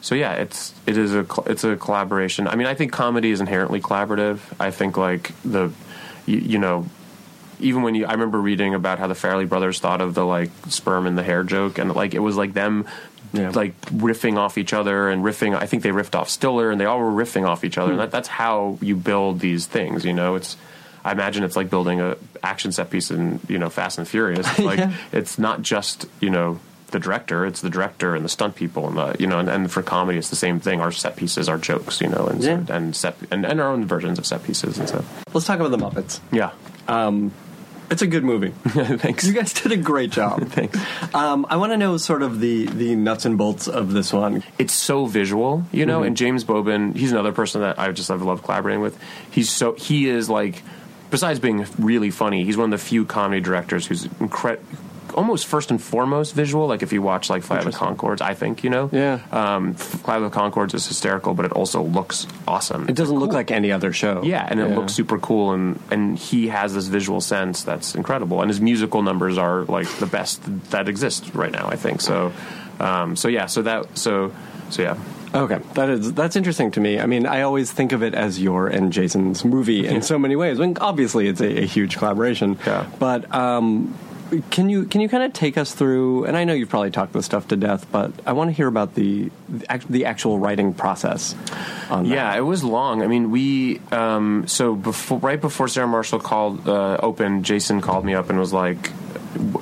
[0.00, 2.48] so yeah, it's it is a it's a collaboration.
[2.48, 4.40] I mean, I think comedy is inherently collaborative.
[4.58, 5.70] I think like the
[6.26, 6.86] you, you know
[7.58, 10.50] even when you, I remember reading about how the Farrelly brothers thought of the like
[10.68, 12.86] sperm and the hair joke, and like it was like them.
[13.32, 13.50] Yeah.
[13.54, 15.54] Like riffing off each other and riffing.
[15.56, 17.92] I think they riffed off Stiller, and they all were riffing off each other.
[17.92, 20.04] And that, that's how you build these things.
[20.04, 20.56] You know, it's.
[21.04, 24.48] I imagine it's like building a action set piece in you know Fast and Furious.
[24.48, 24.92] It's Like Yeah.
[25.12, 26.58] it's not just you know
[26.90, 29.70] the director; it's the director and the stunt people, and the you know, and, and
[29.70, 30.80] for comedy, it's the same thing.
[30.80, 32.64] Our set pieces, our jokes, you know, and Yeah.
[32.68, 35.24] and set and, and our own versions of set pieces and stuff.
[35.32, 36.18] Let's talk about the Muppets.
[36.32, 36.50] Yeah,
[36.88, 37.32] um,
[37.90, 38.48] It's a good movie.
[38.96, 39.24] thanks.
[39.24, 40.42] You guys did a great job.
[40.48, 40.78] Thanks.
[41.14, 44.42] Um, I want to know sort of the the nuts and bolts of this one.
[44.58, 46.02] it's so visual, you know.
[46.02, 48.98] And James Bobin, he's another person that I just I've loved collaborating with.
[49.30, 50.62] He's so he is like,
[51.10, 54.58] besides being really funny, he's one of the few comedy directors who's incre-
[55.14, 56.66] almost first and foremost visual.
[56.66, 59.20] Like if you watch like Flight of the Conchords, I think you know, Yeah.
[59.32, 62.88] um, Flight of the Conchords is hysterical, but it also looks awesome.
[62.88, 64.22] It doesn't look like any other show.
[64.24, 68.40] Yeah, and it looks super cool, and and he has this visual sense that's incredible,
[68.40, 70.40] and his musical numbers are like the best
[70.70, 71.66] that exist right now.
[71.68, 72.32] I think so.
[72.80, 74.32] Um, so yeah, so that so
[74.70, 74.96] so yeah.
[75.34, 76.98] Okay, that is that's interesting to me.
[76.98, 80.36] I mean, I always think of it as your and Jason's movie in so many
[80.36, 80.58] ways.
[80.58, 82.56] When obviously it's a, a huge collaboration.
[82.66, 82.86] Yeah.
[82.98, 83.94] But um,
[84.50, 86.24] can you can you kind of take us through?
[86.24, 88.66] And I know you've probably talked this stuff to death, but I want to hear
[88.66, 91.34] about the the, actual writing process.
[91.90, 93.02] Yeah, it was long.
[93.02, 97.12] I mean, we um, so before right before Sarah Marshall called uh,
[97.42, 98.90] Jason called me up and was like,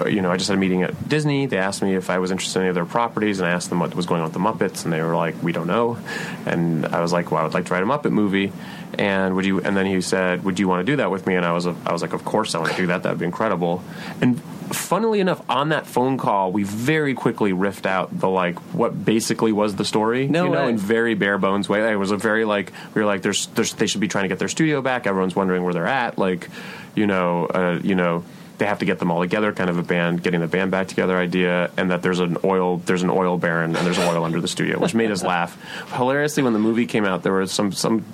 [0.06, 1.46] you know, I just had a meeting at Disney.
[1.46, 3.70] They asked me if I was interested in any of their properties, and I asked
[3.70, 5.98] them what was going on with the Muppets, and they were like, we don't know.
[6.46, 8.52] And I was like, well, I would like to write a Muppet movie.
[8.98, 9.60] And would you?
[9.60, 11.34] And then he said, would you want to do that with me?
[11.34, 13.02] And I was, I was like, of course I want to do that.
[13.02, 13.82] That'd be incredible.
[14.20, 14.40] And
[14.72, 19.52] funnily enough, on that phone call, we very quickly riffed out the like what basically
[19.52, 20.28] was the story.
[20.28, 20.70] No you know, way.
[20.70, 21.90] in very bare bones way.
[21.90, 24.28] It was a very like we were like, there's, there's they should be trying to
[24.28, 25.06] get their studio back.
[25.06, 26.18] Everyone's wondering where they're at.
[26.18, 26.48] Like,
[26.94, 28.24] you know, uh, you know.
[28.56, 30.86] They have to get them all together, kind of a band, getting the band back
[30.86, 34.40] together idea, and that there's an oil, there's an oil baron, and there's oil under
[34.40, 35.60] the studio, which made us laugh.
[35.92, 38.04] Hilariously, when the movie came out, there was some some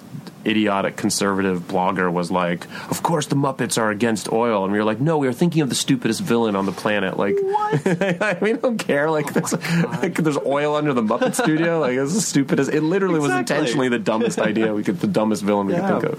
[0.47, 4.85] idiotic conservative blogger was like, "Of course, the Muppets are against oil," and we were
[4.85, 7.37] like, "No, we were thinking of the stupidest villain on the planet." Like,
[8.41, 9.11] we don't care.
[9.11, 11.79] Like, there's, like, there's oil under the Muppet Studio.
[11.81, 12.73] Like, it's the stupidest.
[12.73, 15.89] It literally was intentionally the dumbest idea we could, the dumbest villain we Yeah.
[16.01, 16.13] could think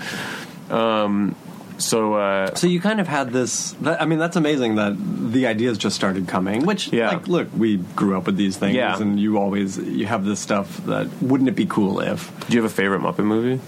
[0.70, 0.72] of.
[0.72, 1.36] Um,
[1.80, 3.72] so uh, So you kind of had this.
[3.82, 4.94] That, I mean, that's amazing that
[5.34, 6.64] the ideas just started coming.
[6.68, 7.10] Which, Yeah.
[7.10, 9.00] like, look, we grew up with these things, Yeah.
[9.02, 12.32] and you always you have this stuff that wouldn't it be cool if?
[12.48, 13.60] do you have a favorite Muppet movie?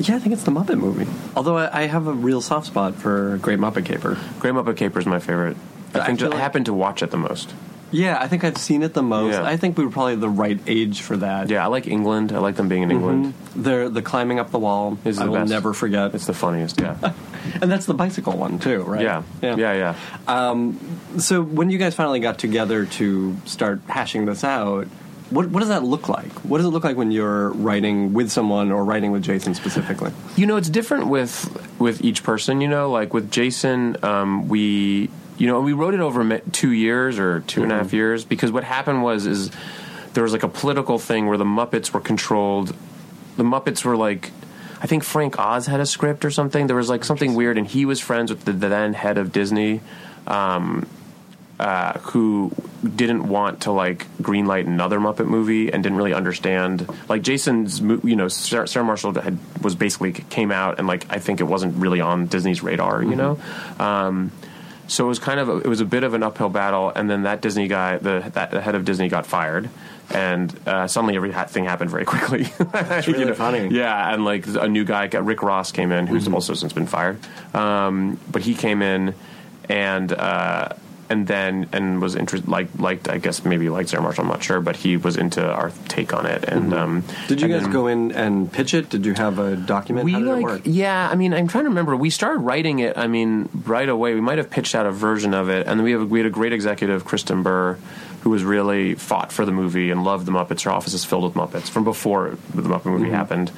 [0.00, 1.06] Yeah, I think it's the Muppet movie.
[1.36, 4.18] Although I, I have a real soft spot for Great Muppet Caper.
[4.38, 5.56] Great Muppet Caper is my favorite.
[5.94, 7.52] I, I think feel I like- happen to watch it the most.
[7.92, 9.32] Yeah, I think I've seen it the most.
[9.32, 9.42] Yeah.
[9.42, 11.50] I think we were probably the right age for that.
[11.50, 12.30] Yeah, I like England.
[12.30, 13.26] I like them being in England.
[13.34, 13.62] Mm-hmm.
[13.64, 14.96] They're the climbing up the wall.
[15.04, 15.50] Is the I will best.
[15.50, 16.14] never forget.
[16.14, 16.80] It's the funniest.
[16.80, 16.96] Yeah,
[17.60, 19.02] and that's the bicycle one too, right?
[19.02, 19.94] yeah, yeah, yeah.
[20.28, 20.78] Um,
[21.18, 24.86] so when you guys finally got together to start hashing this out,
[25.30, 26.32] what what does that look like?
[26.44, 30.12] What does it look like when you're writing with someone or writing with Jason specifically?
[30.36, 32.60] You know, it's different with with each person.
[32.60, 37.18] You know, like with Jason, um, we you know we wrote it over two years
[37.18, 39.50] or two and a half years because what happened was is
[40.14, 42.74] there was like a political thing where the Muppets were controlled.
[43.36, 44.32] The Muppets were like.
[44.82, 46.66] I think Frank Oz had a script or something.
[46.66, 49.30] There was like something weird, and he was friends with the, the then head of
[49.30, 49.82] Disney,
[50.26, 50.86] um,
[51.60, 52.50] uh, who
[52.96, 56.88] didn't want to like greenlight another Muppet movie and didn't really understand.
[57.06, 61.18] Like Jason's, you know, Sarah, Sarah Marshall had was basically came out, and like I
[61.18, 63.38] think it wasn't really on Disney's radar, you know.
[63.78, 64.32] Um,
[64.88, 67.10] so it was kind of a, it was a bit of an uphill battle, and
[67.10, 69.68] then that Disney guy, the that the head of Disney, got fired,
[70.10, 72.48] and uh, suddenly everything happened very quickly.
[72.74, 73.68] It's really funny.
[73.68, 77.18] yeah, and like a new guy, Rich Ross, came in, who's also since been fired.
[77.54, 79.14] Um, but he came in,
[79.68, 80.70] and uh,
[81.10, 84.24] and then and was interested, like liked, I guess maybe liked Sarah Marshall.
[84.24, 86.44] I'm not sure, but he was into our take on it.
[86.44, 88.88] And um, Did you guys then- go in and pitch it?
[88.88, 90.04] Did you have a document?
[90.06, 92.78] we How did it like yeah i mean i'm trying to remember we started writing
[92.78, 95.78] it i mean right away we might have pitched out a version of it and
[95.78, 97.76] then we have we had a great executive kristin burr
[98.22, 101.24] who was really fought for the movie and loved the muppets her office is filled
[101.24, 103.14] with muppets from before the muppet movie Mm-hmm.
[103.14, 103.50] happened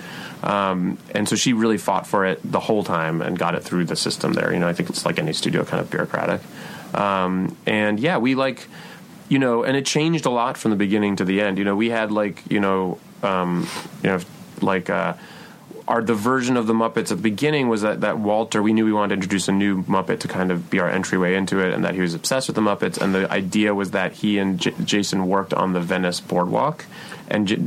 [0.42, 3.84] um, and so she really fought for it the whole time and got it through
[3.84, 6.40] the system there you know i think it's like any studio kind of bureaucratic
[6.94, 8.68] um, and yeah we like
[9.28, 11.76] you know and it changed a lot from the beginning to the end you know
[11.76, 13.66] we had like you know um,
[14.02, 14.20] you know
[14.60, 15.14] like uh,
[15.88, 18.84] our the version of the Muppets at the beginning was that that Walter we knew
[18.84, 21.72] we wanted to introduce a new Muppet to kind of be our entryway into it,
[21.72, 24.58] and that he was obsessed with the Muppets, and the idea was that he and
[24.60, 26.86] J- Jason worked on the Venice boardwalk,
[27.28, 27.58] and J-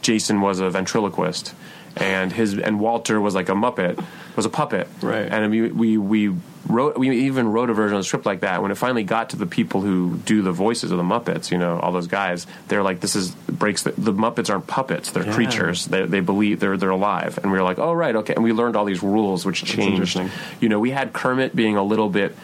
[0.00, 1.54] Jason was a ventriloquist.
[1.96, 4.02] And his and Walter was like a Muppet,
[4.36, 5.26] was a puppet, Right.
[5.32, 6.34] And we we we
[6.68, 8.60] wrote we even wrote a version of the script like that.
[8.60, 11.56] When it finally got to the people who do the voices of the Muppets, you
[11.56, 15.24] know, all those guys, they're like, this is breaks the, the Muppets aren't puppets; they're
[15.24, 15.32] Yeah.
[15.34, 15.86] creatures.
[15.86, 18.52] They they believe they're they're alive, and we were like, oh right, okay, and we
[18.52, 20.20] learned all these rules which changed.
[20.60, 22.36] You know, we had Kermit being a little bit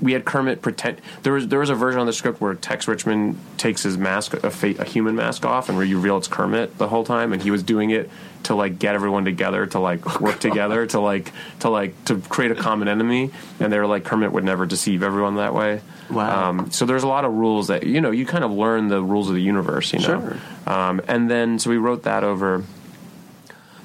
[0.00, 1.00] we had Kermit pretend.
[1.24, 4.32] There was there was a version on the script where Tex Richman takes his mask,
[4.32, 7.32] a, fa- a human mask off, and where you reveal it's Kermit the whole time,
[7.32, 8.08] and he was doing it
[8.48, 12.50] to like get everyone together to like work together to like to like to create
[12.50, 13.30] a common enemy,
[13.60, 15.82] and they were like Kermit would never deceive everyone that way.
[16.10, 16.48] Wow.
[16.48, 19.02] Um, so there's a lot of rules that you know you kind of learn the
[19.02, 20.06] rules of the universe, you know.
[20.06, 20.36] Sure.
[20.66, 22.64] Um, and then so we wrote that over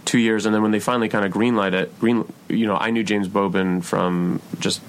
[0.05, 2.91] two years, and then when they finally kind of greenlight it, green, you know, I
[2.91, 4.81] knew James Bobin from just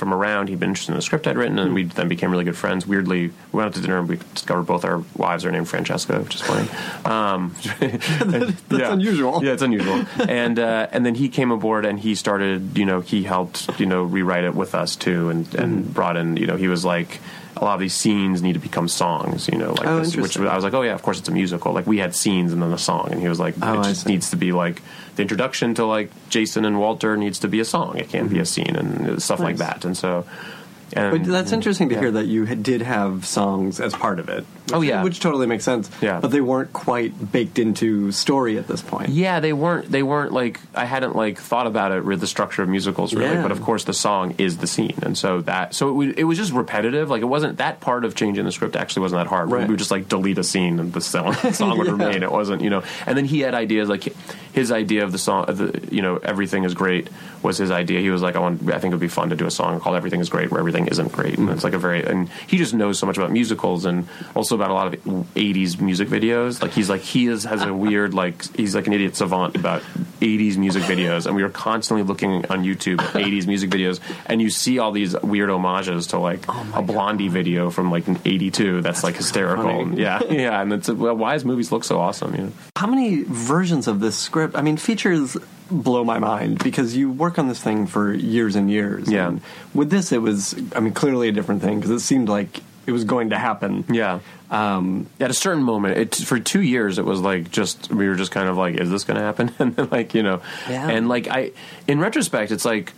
[0.00, 0.48] from around.
[0.48, 2.84] He'd been interested in the script I'd written, and we then became really good friends.
[2.88, 6.18] Weirdly, we went out to dinner and we discovered both our wives are named Francesca,
[6.18, 6.68] which is funny.
[7.04, 8.92] Um, That's yeah.
[8.92, 9.44] unusual.
[9.44, 10.04] Yeah, it's unusual.
[10.18, 13.86] and uh, and then he came aboard and he started, you know, he helped, you
[13.86, 15.92] know, rewrite it with us too, and and Mm-hmm.
[15.92, 17.20] brought in, you know, he was like.
[17.60, 20.38] A lot of these scenes need to become songs, you know, like Oh, this, which.
[20.38, 21.72] I was like, oh yeah, of course it's a musical.
[21.72, 24.06] Like we had scenes and then a song, and he was like, Oh, it just
[24.06, 24.80] needs to be like
[25.16, 27.98] the introduction to like Jason and Walter needs to be a song.
[27.98, 29.58] It can't be a scene and stuff like Mm-hmm.
[29.58, 29.84] That.
[29.84, 30.24] And so,
[30.94, 32.00] and But that's interesting to yeah.
[32.00, 34.44] hear that you did have songs as part of it.
[34.44, 35.02] Which, Oh, yeah.
[35.02, 35.90] which totally makes sense.
[36.00, 36.20] Yeah.
[36.20, 39.08] but they weren't quite baked into story at this point.
[39.08, 39.90] Yeah, they weren't.
[39.90, 43.34] They weren't like I hadn't like thought about it with the structure of musicals really.
[43.34, 43.42] Yeah.
[43.42, 46.24] But of course, the song is the scene, and so that so it, was- it
[46.24, 47.10] was just repetitive.
[47.10, 49.50] Like it wasn't that part of changing the script actually wasn't that hard.
[49.50, 49.66] Right.
[49.66, 51.92] We would just like delete a scene and the song, song would Yeah.
[51.92, 52.22] remain.
[52.22, 52.84] It wasn't you know.
[53.06, 54.14] And then he had ideas like
[54.52, 55.48] his idea of the song.
[55.48, 57.08] Of the you know everything is great
[57.42, 58.00] was his idea.
[58.00, 58.70] He was like I want.
[58.70, 60.60] I think it would be fun to do a song called Everything Is Great where
[60.60, 61.38] everything isn't great.
[61.38, 64.54] And it's like a very and he just knows so much about musicals and also
[64.54, 66.62] about a lot of 80s music videos.
[66.62, 69.82] Like he's like he is has a weird like he's like an idiot savant about
[70.20, 74.42] 80s music videos and we were constantly looking on YouTube at 80s music videos and
[74.42, 78.82] you see all these weird homages to like oh a Blondie video from like 82
[78.82, 79.98] that's, like hysterical.
[79.98, 80.20] Yeah.
[80.30, 82.52] Yeah, and it's well, why his movies look so awesome, you know.
[82.76, 84.39] How many versions of this script?
[84.54, 85.36] I mean, features
[85.70, 89.10] blow my mind because you work on this thing for years and years.
[89.10, 89.28] Yeah.
[89.28, 89.40] And
[89.74, 92.92] with this, it was, I mean, clearly a different thing because it seemed like it
[92.92, 93.84] was going to happen.
[93.90, 94.20] Yeah.
[94.50, 98.16] Um, At a certain moment, it for two years, it was like just we were
[98.16, 99.52] just kind of like, is this going to happen?
[99.60, 100.88] And then like you know, Yeah.
[100.88, 101.52] and like I,
[101.86, 102.92] in retrospect, it's like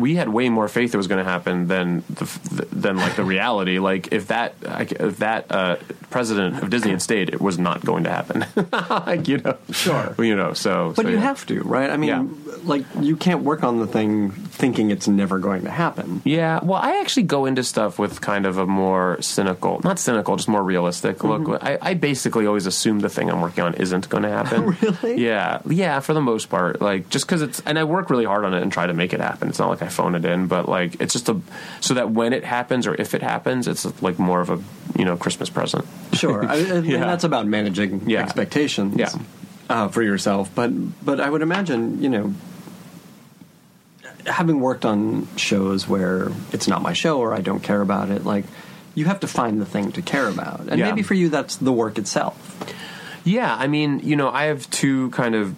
[0.00, 3.24] we had way more faith it was going to happen than the, than like the
[3.24, 3.78] reality.
[3.78, 5.76] Like if that if that uh,
[6.10, 8.44] president of Disney had stayed, it was not going to happen.
[9.06, 10.14] like you know, Sure.
[10.18, 10.52] you know.
[10.54, 11.22] So, but so, you yeah.
[11.22, 11.90] have to, right?
[11.90, 12.26] I mean, Yeah.
[12.64, 16.20] like, you can't work on the thing thinking it's never going to happen.
[16.24, 20.36] Yeah, well, I actually go into stuff with kind of a more cynical, not cynical,
[20.36, 21.44] just more realistic Mm-hmm.
[21.46, 21.62] look.
[21.62, 24.76] I, I basically always assume the thing I'm working on isn't going to happen.
[24.80, 25.22] Really?
[25.24, 26.80] Yeah, yeah, for the most part.
[26.80, 29.12] Like, just because it's, and I work really hard on it and try to make
[29.12, 29.48] it happen.
[29.48, 31.40] It's not like I phone it in, but like, it's just a,
[31.80, 34.58] so that when it happens or if it happens, it's like more of a,
[34.98, 35.84] you know, Christmas present.
[36.12, 37.00] Sure, I, mean, Yeah.
[37.00, 38.22] that's about managing Yeah.
[38.22, 39.10] expectations Yeah.
[39.68, 40.50] uh, for yourself.
[40.54, 40.70] But
[41.04, 42.34] but I would imagine you know,
[44.26, 48.24] having worked on shows where it's not my show or I don't care about it,
[48.24, 48.44] like
[48.94, 50.86] you have to find the thing to care about, and Yeah.
[50.90, 52.36] maybe for you that's the work itself.
[53.24, 55.54] Yeah, I mean, you know, I have two kind of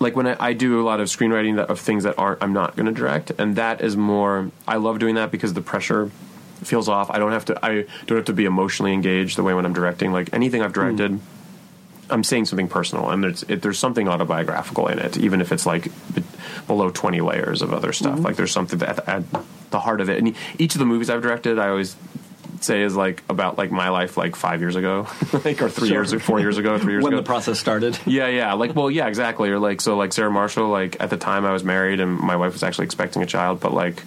[0.00, 2.52] like when I, I do a lot of screenwriting that, of things that aren't I'm
[2.52, 4.50] not going to direct, and that is more.
[4.66, 6.10] I love doing that because the pressure
[6.62, 7.10] feels off.
[7.10, 7.64] I don't have to.
[7.64, 10.12] I don't have to be emotionally engaged the way when I'm directing.
[10.12, 11.12] Like anything I've directed.
[11.12, 11.18] Hmm.
[12.12, 15.64] I'm saying something personal, and there's it, there's something autobiographical in it, even if it's
[15.64, 16.24] like b-
[16.66, 18.18] below 20 layers of other stuff.
[18.18, 18.24] Hmm.
[18.24, 19.22] Like there's something that at
[19.70, 20.18] the heart of it.
[20.18, 21.94] And each of the movies I've directed, I always
[22.64, 25.06] say is like about like my life like five years ago,
[25.44, 25.98] like or three Sure.
[25.98, 27.20] years, or four years ago, three years when ago.
[27.22, 27.98] the process started.
[28.06, 28.52] Yeah, yeah.
[28.54, 29.50] Like, well, yeah, exactly.
[29.50, 32.36] Or like, so like Sarah Marshall, like at the time I was married and my
[32.36, 34.02] wife was actually expecting a child, but like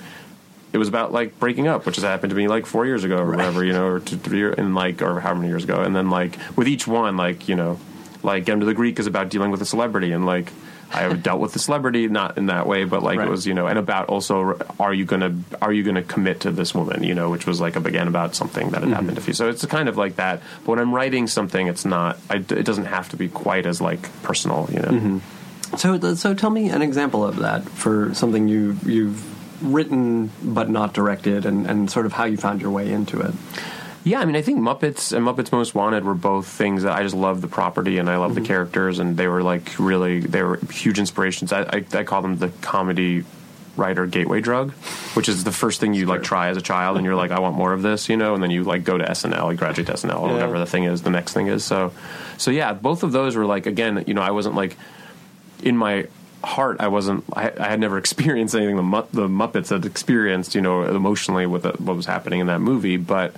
[0.71, 3.17] it was about like breaking up, which has happened to me like four years ago
[3.17, 5.81] or whatever, you know, or two, three and like, or how many years ago.
[5.81, 7.79] And then like with each one, like, you know,
[8.23, 10.51] like Get Him to the Greek is about dealing with a celebrity and like,
[10.93, 13.27] I have dealt with the celebrity, not in that way, but like Right.
[13.27, 16.51] it was, you know, and about also, are you gonna, are you gonna commit to
[16.51, 18.93] this woman, you know, which was like again about something that had Mm-hmm.
[18.93, 19.33] happened to you.
[19.33, 20.41] So it's kind of like that.
[20.63, 23.81] But when I'm writing something, it's not, I, it doesn't have to be quite as
[23.81, 24.89] like personal, you know.
[24.89, 25.77] Mm-hmm.
[25.77, 29.23] So, so tell me an example of that for something you you've
[29.63, 33.33] written but not directed, and, and sort of how you found your way into it.
[34.03, 37.03] Yeah, I mean, I think Muppets and Muppets Most Wanted were both things that I
[37.03, 38.45] just love the property and I love the mhm.
[38.45, 41.53] characters, and they were like really they were huge inspirations.
[41.53, 43.23] I, I, I call them the comedy
[43.77, 44.71] writer gateway drug,
[45.15, 47.39] which is the first thing you like try as a child, and you're like, I
[47.39, 49.87] want more of this, you know, and then you like go to SNL, you graduate
[49.87, 50.33] to SNL, or Yeah.
[50.33, 51.63] whatever the thing is, the next thing is.
[51.63, 51.93] So,
[52.37, 54.75] so yeah, both of those were like again, you know, I wasn't like
[55.63, 56.07] in my
[56.43, 57.23] heart, I wasn't.
[57.33, 61.63] I, I had never experienced anything the the Muppets had experienced, you know, emotionally with
[61.63, 62.97] the, what was happening in that movie.
[62.97, 63.33] But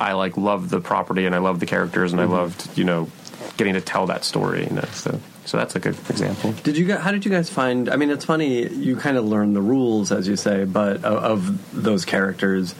[0.00, 2.32] I like loved the property and I loved the characters and I mm-hmm.
[2.32, 3.08] loved, you know,
[3.56, 4.64] getting to tell that story.
[4.64, 6.52] You know, so so that's a good example.
[6.62, 6.96] Did you?
[6.96, 7.88] How did you guys find?
[7.88, 8.68] I mean, it's funny.
[8.68, 12.74] You kind of learn the rules, as you say, but of, of those characters.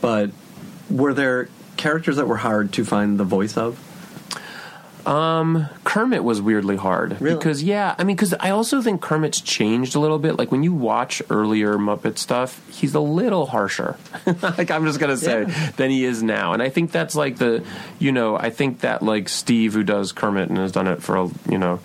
[0.00, 0.30] But
[0.90, 3.78] were there characters that were hard to find the voice of?
[5.06, 7.36] Um, Kermit was weirdly hard Really?
[7.36, 10.38] because yeah, I mean because I also think Kermit's changed a little bit.
[10.38, 13.96] Like when you watch earlier Muppet stuff, he's a little harsher.
[14.42, 15.44] like I'm just gonna say
[15.76, 17.64] than he is now, and I think that's like the
[17.98, 21.16] you know I think that like Steve who does Kermit and has done it for
[21.16, 21.80] a you know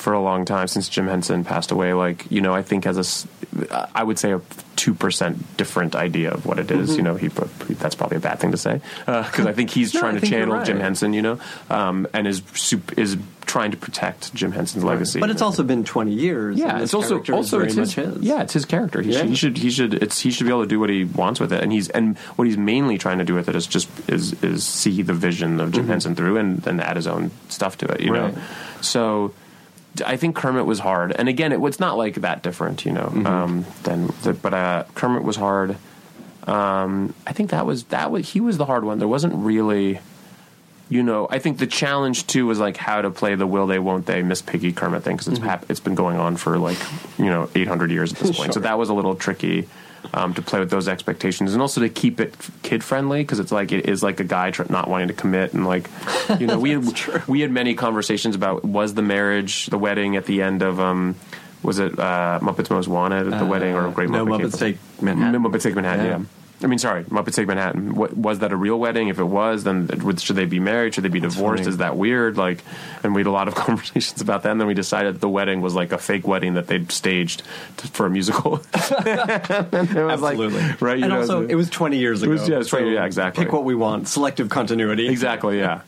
[0.00, 1.92] for a long time since Jim Henson passed away.
[1.92, 4.40] Like you know I think has a, I would say a
[4.76, 8.38] two percent different idea of what it is, You know he that's probably a bad
[8.40, 10.64] thing to say because I think he's No, trying I to channel right.
[10.66, 12.42] Jim Henson, you know, um, and is
[12.96, 15.18] is trying to protect Jim Henson's legacy.
[15.20, 16.56] But it's also been twenty years.
[16.58, 18.18] yeah, and it's also also it's his, his.
[18.22, 19.02] yeah, it's his character.
[19.02, 19.18] He, Yeah.
[19.20, 21.40] should, he should he should it's he should be able to do what he wants
[21.40, 23.88] with it, and he's and what he's mainly trying to do with it is just
[24.08, 27.76] is is see the vision of Jim Henson through and then add his own stuff
[27.78, 28.24] to it, you Mm-hmm.
[28.24, 28.34] Right.
[28.36, 28.42] know.
[28.80, 29.34] So.
[30.04, 33.06] I think Kermit was hard, and again, it was not like that different, you know.
[33.06, 33.26] Mm-hmm.
[33.26, 35.76] Um, than the, but uh, Kermit was hard.
[36.46, 38.98] Um, I think that was that was he was the hard one.
[38.98, 40.00] There wasn't really,
[40.88, 41.28] you know.
[41.30, 44.22] I think the challenge too was like how to play the will they won't they
[44.22, 46.78] Miss Piggy Kermit thing because it's hap- it's been going on for like
[47.18, 48.54] you know 800 years at this point.
[48.54, 49.68] So that was a little tricky.
[50.12, 53.52] Um, to play with those expectations and also to keep it kid friendly because it's
[53.52, 55.88] like it is like a guy tr- not wanting to commit and like
[56.40, 60.24] you know we had we had many conversations about was the marriage the wedding at
[60.24, 61.14] the end of um
[61.62, 64.50] was it uh, Muppets Most Wanted at the wedding or Great no, Muppet Came Muppets
[64.50, 65.42] from- Take Manhattan.
[65.44, 66.18] Muppets Take Manhattan, Yeah.
[66.18, 66.24] yeah.
[66.62, 67.94] I mean, sorry, Muppets Take Manhattan.
[67.94, 69.08] What, was that a real wedding?
[69.08, 70.94] If it was, then would- should they be married?
[70.94, 71.62] Should they be divorced?
[71.62, 71.70] funny.
[71.70, 72.36] Is that weird?
[72.36, 72.62] Like,
[73.02, 74.50] and we had a lot of conversations about that.
[74.52, 77.42] And then we decided that the wedding was like a fake wedding that they'd staged
[77.78, 78.60] to, for a musical.
[78.72, 80.62] And it was like- Absolutely.
[80.80, 80.98] right?
[80.98, 82.32] You and know, also, it was 20 years ago.
[82.32, 83.44] was- yeah, it's 20 yeah, exactly.
[83.44, 84.08] Pick what we want.
[84.08, 85.08] Selective continuity.
[85.08, 85.80] exactly, yeah.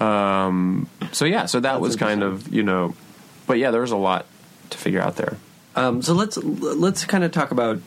[0.00, 2.94] Um, so yeah, so that was kind of you know,
[3.46, 4.26] but yeah, there was a lot
[4.70, 5.36] to figure out there.
[5.74, 7.80] Um, so let's let's kind of talk about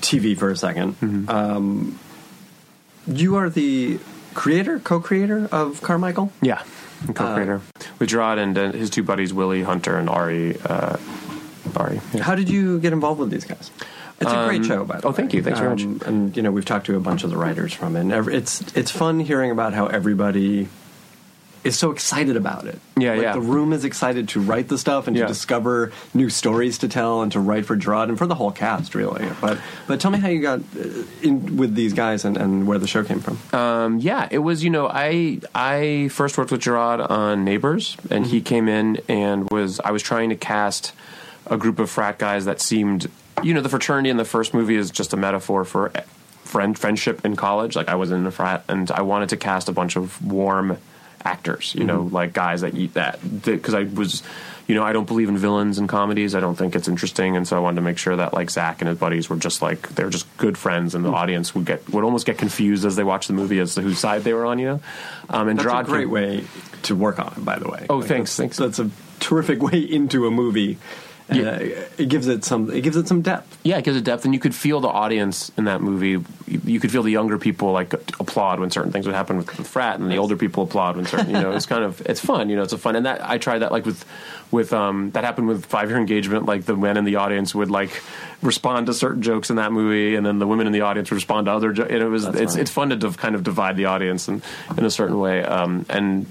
[0.00, 1.28] TV for a 2nd Mm-hmm.
[1.28, 1.98] Um,
[3.06, 3.98] you are the
[4.34, 6.32] creator, co-creator of Carmichael.
[6.42, 6.62] Yeah,
[7.14, 7.60] co-creator
[7.98, 10.58] with Jerrod and uh, his two buddies Willie Hunter and Ari.
[10.60, 10.96] Uh,
[11.76, 12.00] Ari.
[12.14, 12.22] Yeah.
[12.22, 13.70] How did you get involved with these guys?
[14.20, 15.16] It's a great show, by the oh, way.
[15.16, 15.42] thank you.
[15.42, 15.82] Thanks very much.
[15.82, 18.00] Um, And you know, we've talked to a bunch of the writers from it.
[18.00, 20.68] And every, it's it's fun hearing about how everybody
[21.66, 22.78] is so excited about it.
[22.96, 23.32] Yeah, like yeah.
[23.32, 25.22] The room is excited to write the stuff and Yeah.
[25.24, 28.50] to discover new stories to tell and to write for Jerrod and for the whole
[28.52, 29.28] cast, really.
[29.40, 32.78] But but tell me how you got uh, in with these guys and, and where
[32.78, 33.38] the show came from.
[33.52, 34.62] Um, yeah, it was.
[34.64, 39.50] You know, I I first worked with Jerrod on Neighbors, and he came in and
[39.50, 39.80] was.
[39.80, 40.92] I was trying to cast
[41.48, 43.10] a group of frat guys that seemed.
[43.42, 45.92] You know, the fraternity in the first movie is just a metaphor for
[46.44, 47.76] friend friendship in college.
[47.76, 50.78] Like I was in a frat, and I wanted to cast a bunch of warm
[51.26, 51.74] actors.
[51.74, 54.22] You know, like guys that eat that because I was.
[54.68, 56.34] You know, I don't believe in villains in comedies.
[56.34, 58.80] I don't think it's interesting, and so I wanted to make sure that like Zach
[58.82, 61.88] and his buddies were just like they're just good friends, and the audience would get
[61.90, 64.44] would almost get confused as they watched the movie as to whose side they were
[64.44, 64.58] on.
[64.58, 64.80] You know,
[65.30, 66.44] um, and That's Jerrod a great came- way
[66.82, 67.86] to work on it, by the way.
[67.88, 68.56] Oh, thanks, That's, thanks.
[68.56, 70.78] That's a terrific way into a movie.
[71.28, 71.58] Uh, Yeah.
[71.98, 72.70] it gives it some.
[72.70, 73.58] It gives it some depth.
[73.64, 76.10] Yeah, it gives it depth, and you could feel the audience in that movie.
[76.46, 79.58] You, you could feel the younger people like applaud when certain things would happen with,
[79.58, 81.30] with Frat, and the older people applaud when certain.
[81.30, 82.48] You know, it's kind of it's fun.
[82.48, 84.04] You know, it's a fun, and that I tried that like with
[84.52, 86.46] with um that happened with Five Year Engagement.
[86.46, 87.90] Like the men in the audience would like
[88.40, 91.16] respond to certain jokes in that movie, and then the women in the audience would
[91.16, 91.72] respond to other.
[91.72, 91.90] jokes.
[91.90, 92.62] And it was That's it's funny.
[92.62, 94.42] it's fun to div- kind of divide the audience in
[94.78, 95.42] in a certain way.
[95.44, 96.26] Um and.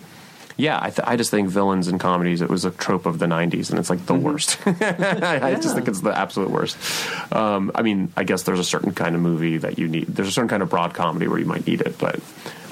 [0.57, 3.25] Yeah, I, th- I just think villains in comedies, it was a trope of the
[3.25, 4.57] 90s, and it's like the worst.
[4.65, 6.77] I just think it's the absolute worst.
[7.33, 10.07] Um, I mean, I guess there's a certain kind of movie that you need.
[10.07, 12.19] There's a certain kind of broad comedy where you might need it, but.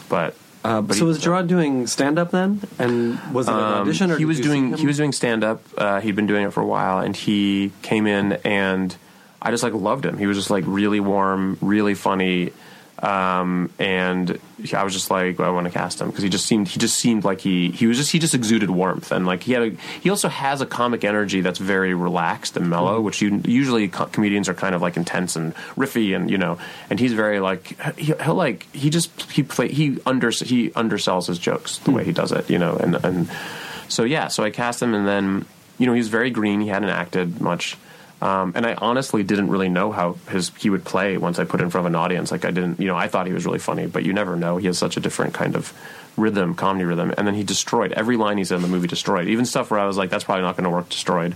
[0.08, 2.62] but Uh, but so was Jerrod doing stand up then?
[2.80, 4.12] And was it an um, audition?
[4.12, 5.62] Or he was doing he was doing stand up.
[5.78, 8.96] Uh, he'd been doing it for a while, and he came in, and
[9.42, 10.18] I just like loved him.
[10.18, 12.54] He was just like really warm, really funny,
[13.04, 14.40] um, and
[14.74, 16.96] I was just like, I want to cast him because he just seemed he just
[16.98, 19.70] seemed like he he was just he just exuded warmth, and like he had a
[20.02, 23.04] he also has a comic energy that's very relaxed and mellow, Mm-hmm.
[23.06, 26.58] which you usually co- comedians are kind of like intense and riffy, and you know,
[26.90, 31.28] and he's very like he, he'll like he just he play he under he undersells
[31.28, 31.98] his jokes the Hmm.
[31.98, 33.30] way he does it, you know, and and
[33.90, 35.46] so yeah, so I cast him, and then
[35.78, 36.62] you know he was very green.
[36.62, 37.76] He hadn't acted much,
[38.24, 41.60] um, and I honestly didn't really know how his he would play once I put
[41.60, 42.32] in front of an audience.
[42.32, 44.56] Like I didn't, you know, I thought he was really funny, but you never know.
[44.56, 45.74] He has such a different kind of
[46.16, 48.88] rhythm, comedy rhythm, and then he destroyed every line he said in the movie.
[48.88, 50.88] Destroyed even stuff where I was like, that's probably not going to work.
[50.88, 51.36] Destroyed.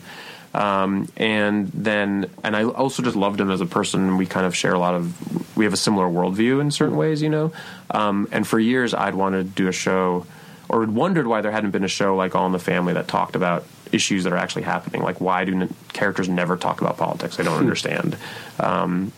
[0.54, 4.16] Um, and then, and I also just loved him as a person.
[4.16, 7.22] We kind of share a lot of, we have a similar worldview in certain ways,
[7.22, 7.52] you know.
[7.92, 10.26] Um, and for years, I'd wanted to do a show,
[10.70, 13.36] or wondered why there hadn't been a show like All in the Family that talked
[13.36, 15.02] about issues that are actually happening.
[15.02, 17.40] Like, why do n- characters never talk about politics?
[17.40, 18.18] I don't understand.
[18.60, 19.12] Um,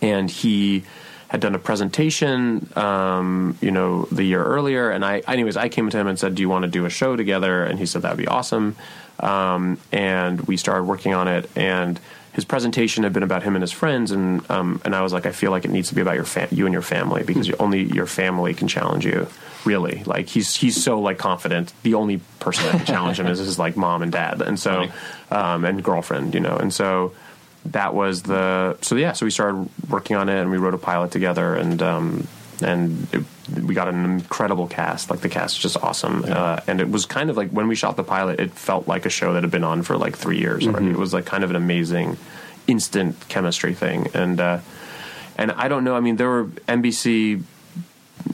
[0.00, 0.84] and he
[1.28, 4.90] had done a presentation, um, you know, the year earlier.
[4.90, 6.90] And I, anyways, I came to him and said, "Do you want to do a
[6.90, 8.76] show together?" And he said that would be awesome.
[9.20, 11.50] Um, and we started working on it.
[11.56, 12.00] And
[12.32, 15.26] his presentation had been about him and his friends, and um, and I was like,
[15.26, 17.48] I feel like it needs to be about your fam- you and your family because
[17.48, 19.26] you, only your family can challenge you.
[19.64, 21.72] Really, like he's he's so like confident.
[21.82, 24.88] The only person that can challenge him is his like mom and dad, and so
[25.30, 27.12] um, and girlfriend, you know, and so
[27.66, 30.78] that was the so yeah so we started working on it and we wrote a
[30.78, 32.26] pilot together and um
[32.62, 33.24] and it,
[33.62, 35.10] we got an incredible cast.
[35.10, 36.24] Like the cast is just awesome.
[36.26, 39.06] Uh, and it was kind of like when we shot the pilot it felt like
[39.06, 40.90] a show that had been on for like three years already.
[40.90, 42.16] It was like kind of an amazing
[42.66, 44.08] instant chemistry thing.
[44.14, 44.60] And uh
[45.36, 45.96] and i don't know.
[45.96, 47.42] I mean there were nbc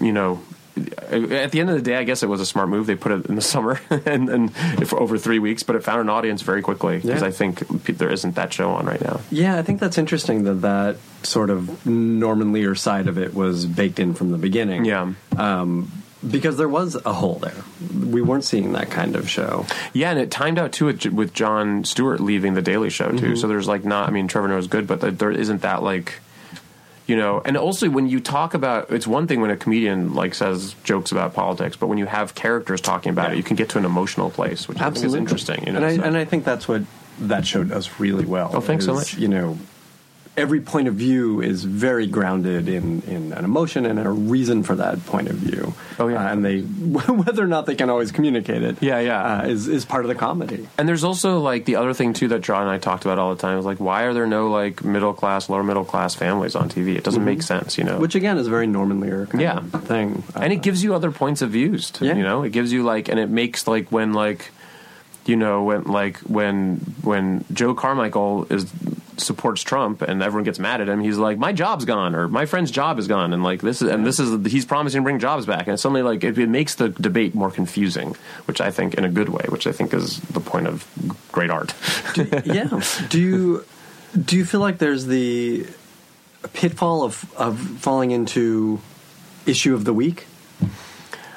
[0.00, 0.40] you know
[0.76, 2.86] at the end of the day, I guess it was a smart move.
[2.86, 4.54] They put it in the summer and, and
[4.88, 7.28] for over three weeks, but it found an audience very quickly because Yeah.
[7.28, 7.66] I think
[7.98, 9.20] there isn't that show on right now.
[9.30, 13.66] Yeah, I think that's interesting that that sort of Norman Lear side of it was
[13.66, 14.84] baked in from the beginning.
[14.84, 15.12] Yeah.
[15.36, 15.90] Um,
[16.28, 17.52] because there was a hole there.
[18.10, 19.66] We weren't seeing that kind of show.
[19.92, 23.36] Yeah, and it timed out too with, Jon Stewart leaving the Daily Show too.
[23.36, 24.08] So there's like not.
[24.08, 26.14] I mean, Trevor Noah's good, but there isn't that like.
[27.06, 30.34] You know, and also when you talk about, it's one thing when a comedian like
[30.34, 33.68] says jokes about politics, but when you have characters talking about it, you can get
[33.70, 35.66] to an emotional place, which I think is interesting.
[35.66, 36.82] You know, and I, so- and I think that's what
[37.20, 38.50] that show does really well.
[38.54, 39.18] Oh, thanks so much.
[39.18, 39.58] You know,
[40.36, 44.74] every point of view is very grounded in, in an emotion and a reason for
[44.74, 45.74] that point of view.
[45.98, 46.26] Oh, yeah.
[46.28, 46.60] Uh, and they
[47.12, 48.82] whether or not they can always communicate it.
[48.82, 49.40] Yeah, yeah.
[49.42, 50.68] uh, is is part of the comedy.
[50.76, 53.34] And there's also like the other thing too that John and I talked about all
[53.34, 56.56] the time is like why are there no like middle class, lower middle class families
[56.56, 56.96] on TV?
[56.96, 57.98] It doesn't make sense, you know.
[57.98, 59.58] Which again is a very Norman Lear kind Yeah.
[59.58, 60.24] of thing.
[60.34, 62.16] and it gives you other points of views too, Yeah.
[62.16, 62.42] you know.
[62.42, 64.50] It gives you like and it makes like when like
[65.26, 68.70] you know when like when when Joe Carmichael is
[69.16, 72.46] supports Trump and everyone gets mad at him, he's like, "My job's gone," or "My
[72.46, 75.18] friend's job is gone," and like this is and this is he's promising to bring
[75.18, 78.16] jobs back, and suddenly like it, it makes the debate more confusing,
[78.46, 80.86] which I think in a good way, which I think is the point of
[81.32, 81.74] great art.
[82.44, 82.80] yeah.
[83.08, 83.64] Do you
[84.20, 85.66] do you feel like there's the
[86.52, 88.80] pitfall of of falling into
[89.46, 90.26] issue of the week?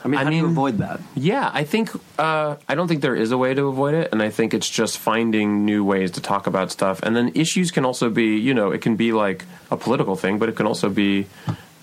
[0.08, 1.02] I mean, I how do you mean- avoid that?
[1.16, 4.24] Yeah, I think uh, I don't think there is a way to avoid it, and
[4.24, 7.02] I think it's just finding new ways to talk about stuff.
[7.04, 10.40] And then issues can also be, you know, it can be like a political thing,
[10.40, 11.28] but it can also be,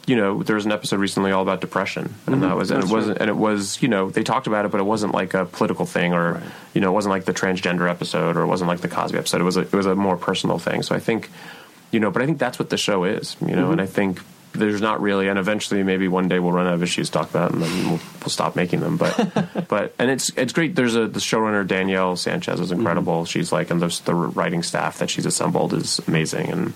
[0.07, 2.91] you know, there was an episode recently all about depression, and that was, and That's
[2.91, 5.35] it wasn't, and it was, you know, they talked about it, but it wasn't like
[5.35, 8.69] a political thing, or you know, it wasn't like the transgender episode, or it wasn't
[8.69, 9.43] like the Cosby episode.
[9.43, 10.83] It was a, it was a more personal thing.
[10.83, 11.29] So I think,
[11.91, 14.21] you know, but I think that's what the show is, you know, and I think
[14.55, 17.31] there's not really, and eventually maybe one day we'll run out of issues to talk
[17.31, 18.97] about, and then we'll, we'll stop making them.
[18.97, 20.75] But but and it's it's great.
[20.77, 23.23] There's a the showrunner Danielle Sanchez is incredible.
[23.23, 23.27] Mm-hmm.
[23.27, 26.73] She's like, and the, the writing staff that she's assembled is amazing, and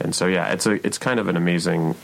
[0.00, 1.94] and so yeah, it's a it's kind of an amazing.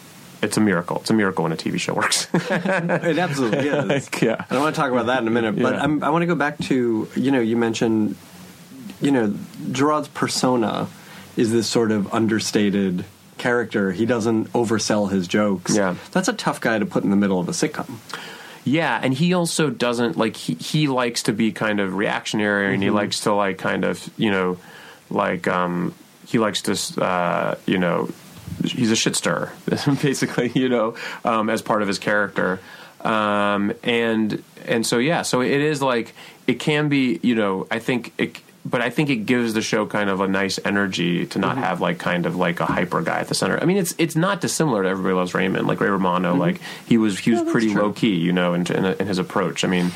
[0.43, 0.97] It's a miracle.
[1.01, 2.27] It's a miracle when a TV show works.
[2.35, 4.09] It absolutely is.
[4.23, 4.43] yeah.
[4.49, 5.99] And I want to talk about that in a minute, but Yeah.
[6.01, 8.17] I want to go back to you know you mentioned
[9.03, 9.29] you know
[9.71, 10.89] Jerrod's persona
[11.37, 13.05] is this sort of understated
[13.41, 13.91] character.
[13.91, 15.75] He doesn't oversell his jokes.
[15.75, 15.97] Yeah.
[16.13, 17.97] that's a tough guy to put in the middle of a sitcom.
[18.65, 22.83] Yeah, and he also doesn't like he, he likes to be kind of reactionary, and
[22.83, 24.59] he likes to like kind of you know
[25.09, 25.95] like um
[26.27, 28.11] he likes to uh you know
[28.65, 29.53] he's a shit stirrer
[30.03, 32.61] basically you know um as part of his character
[33.01, 36.15] um and and so yeah so it is like
[36.47, 38.39] it can be you know I think it
[38.71, 41.81] but I think it gives the show kind of a nice energy to not have
[41.81, 43.59] like kind of like a hyper guy at the center.
[43.61, 45.67] I mean, it's it's not dissimilar to Everybody Loves Raymond.
[45.67, 48.85] Like Ray Romano, like he was he was pretty low key, you know, in, in,
[48.85, 49.65] in his approach.
[49.65, 49.91] I mean,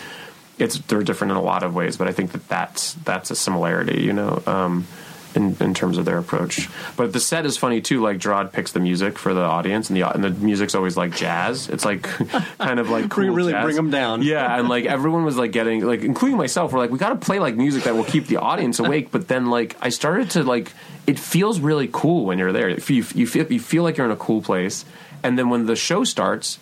[0.59, 3.37] it's they're different in a lot of ways, but I think that that's that's a
[3.37, 4.87] similarity, you know, um,
[5.35, 6.69] in in terms of their approach.
[6.97, 8.01] But the set is funny too.
[8.01, 11.15] Like Jerrod picks the music for the audience, and the and the music's always like
[11.15, 11.69] jazz.
[11.69, 12.03] It's like
[12.59, 13.77] kind of like cool really jazz.
[13.77, 14.23] them down.
[14.23, 16.73] Yeah, and like everyone was like getting like, including myself.
[16.73, 19.11] We're like, we got to play like music that will keep the audience awake.
[19.11, 20.73] But then like I started to like,
[21.07, 22.69] it feels really cool when you're there.
[22.69, 24.85] If you you feel you feel like you're in a cool place,
[25.23, 26.59] and then when the show starts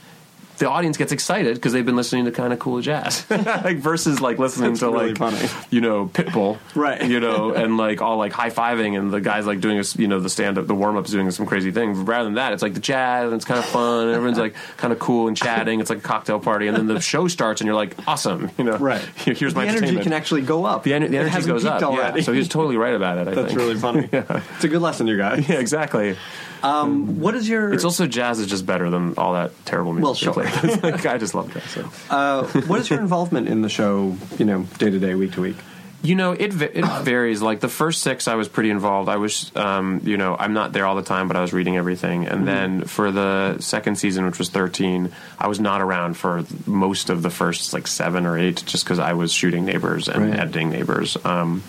[0.59, 4.21] the audience gets excited because they've been listening to kind of cool jazz, like versus
[4.21, 5.49] like listening to really like funny.
[5.71, 7.03] you know Pitbull, Right.
[7.05, 10.07] You know, and like all like high fiving, and the guys like doing a you
[10.09, 12.05] know the stand up, the warm ups doing some crazy thing.
[12.05, 14.55] Rather than that, it's like the jazz, and it's kind of fun, and everyone's like
[14.77, 15.81] kind of cool and chatting.
[15.81, 18.65] It's like a cocktail party, and then the show starts, and you're like, awesome, you
[18.65, 19.01] know, Right.
[19.17, 20.83] Here's the my energy can actually go up.
[20.85, 21.83] the, ener- the energy goes up.
[21.83, 22.21] already.
[22.21, 22.25] Yeah.
[22.25, 23.29] So he's totally right about it.
[23.29, 23.59] I That's think.
[23.59, 24.09] really funny.
[24.13, 24.43] yeah.
[24.57, 25.49] It's a good lesson, you guys.
[25.49, 26.17] yeah, exactly.
[26.63, 27.73] Um, what is your?
[27.73, 30.05] It's also jazz is just better than all that terrible music.
[30.05, 30.33] Well, sure.
[30.33, 30.91] play.
[30.93, 31.63] like, I just love jazz.
[31.65, 31.91] So.
[32.11, 34.17] uh, what is your involvement in the show?
[34.39, 35.57] You know, day to day, week to week.
[36.05, 37.43] You know, it it varies.
[37.43, 39.09] Like the first six, I was pretty involved.
[39.09, 41.77] I was, um, you know, I'm not there all the time, but I was reading
[41.77, 42.27] everything.
[42.27, 47.09] And then for the second season, which was 13, I was not around for most
[47.09, 50.41] of the first like seven or eight, just because I was shooting Neighbors and Right.
[50.41, 51.17] editing Neighbors.
[51.25, 51.63] Um,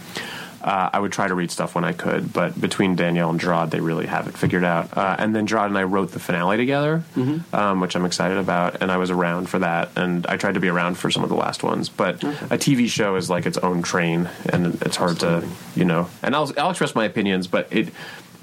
[0.63, 3.69] uh, I would try to read stuff when I could, but between Danielle and Jerrod,
[3.69, 4.95] they really have it figured out.
[4.97, 7.03] Uh, and then Jerrod and I wrote the finale together,
[7.53, 9.89] um, which I'm excited about, and I was around for that.
[9.95, 12.87] And I tried to be around for some of the last ones, but a TV
[12.87, 15.43] show is like its own train, and it's hard to,
[15.75, 16.07] you know.
[16.21, 17.89] And I'll I'll express my opinions, but it.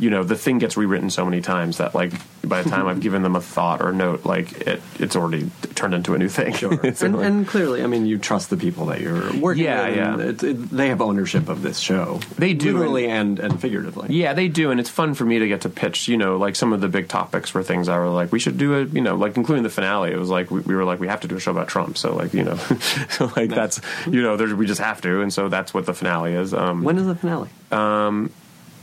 [0.01, 3.01] You know, the thing gets rewritten so many times that, like, by the time I've
[3.07, 6.55] given them a thought or note, like, it, it's already turned into a new thing.
[6.95, 9.87] So, and, like- and clearly, I mean, you trust the people that you're working Yeah,
[9.87, 9.97] with.
[9.97, 10.19] yeah.
[10.29, 12.21] It, it, they have ownership of this show.
[12.37, 14.09] They do, literally and and figuratively.
[14.15, 16.09] Yeah, they do, and it's fun for me to get to pitch.
[16.09, 18.57] You know, like some of the big topics were things I were like, we should
[18.59, 18.93] do it.
[18.95, 20.11] You know, like including the finale.
[20.13, 21.97] It was like we, we were like, we have to do a show about Trump.
[21.99, 22.57] So like, you know,
[23.11, 26.33] so like that's you know, we just have to, and so that's what the finale
[26.35, 26.53] is.
[26.55, 27.51] Um, When is the finale?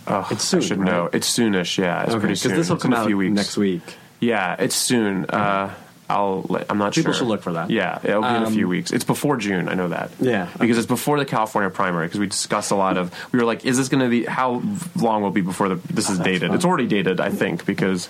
[0.08, 0.86] Oh, it's soon, I should right?
[0.86, 1.10] know.
[1.14, 1.78] It's soonish.
[1.78, 2.52] Yeah, it's pretty soon.
[2.52, 3.36] Because this will come a out few weeks.
[3.36, 3.82] next week.
[4.20, 5.26] Yeah, it's soon.
[5.26, 5.74] Uh,
[6.10, 6.46] I'll.
[6.70, 7.04] I'm not People sure.
[7.04, 7.70] People should look for that.
[7.70, 8.92] Yeah, it'll be in a Um, few weeks.
[8.92, 9.68] It's before June.
[9.68, 10.10] I know that.
[10.22, 12.08] Yeah, because it's before the California primary.
[12.08, 13.14] Because we discussed a lot of.
[13.34, 14.24] We were like, is this going to be?
[14.24, 14.64] How
[14.96, 16.48] long will it be before the, this is dated?
[16.48, 16.56] fun.
[16.56, 18.08] It's already dated, I think, because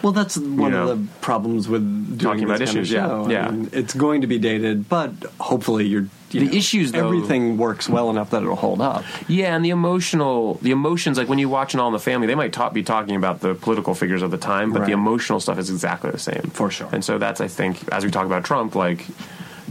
[0.00, 0.88] Well, that's one know.
[0.88, 3.48] of the problems with doing Talking about this kind of issues, yeah, yeah.
[3.48, 6.06] I mean, it's going to be dated, but hopefully you're.
[6.38, 9.04] The know, issues, though- everything works well enough that it'll hold up.
[9.28, 12.26] yeah, and the emotional, the emotions, like when you watch an All in the Family,
[12.26, 14.86] they might talk, be talking about the political figures of the time, but Right.
[14.86, 16.88] the emotional stuff is exactly the same For sure.
[16.92, 19.06] And so that's, I think, as we talk about Trump, like.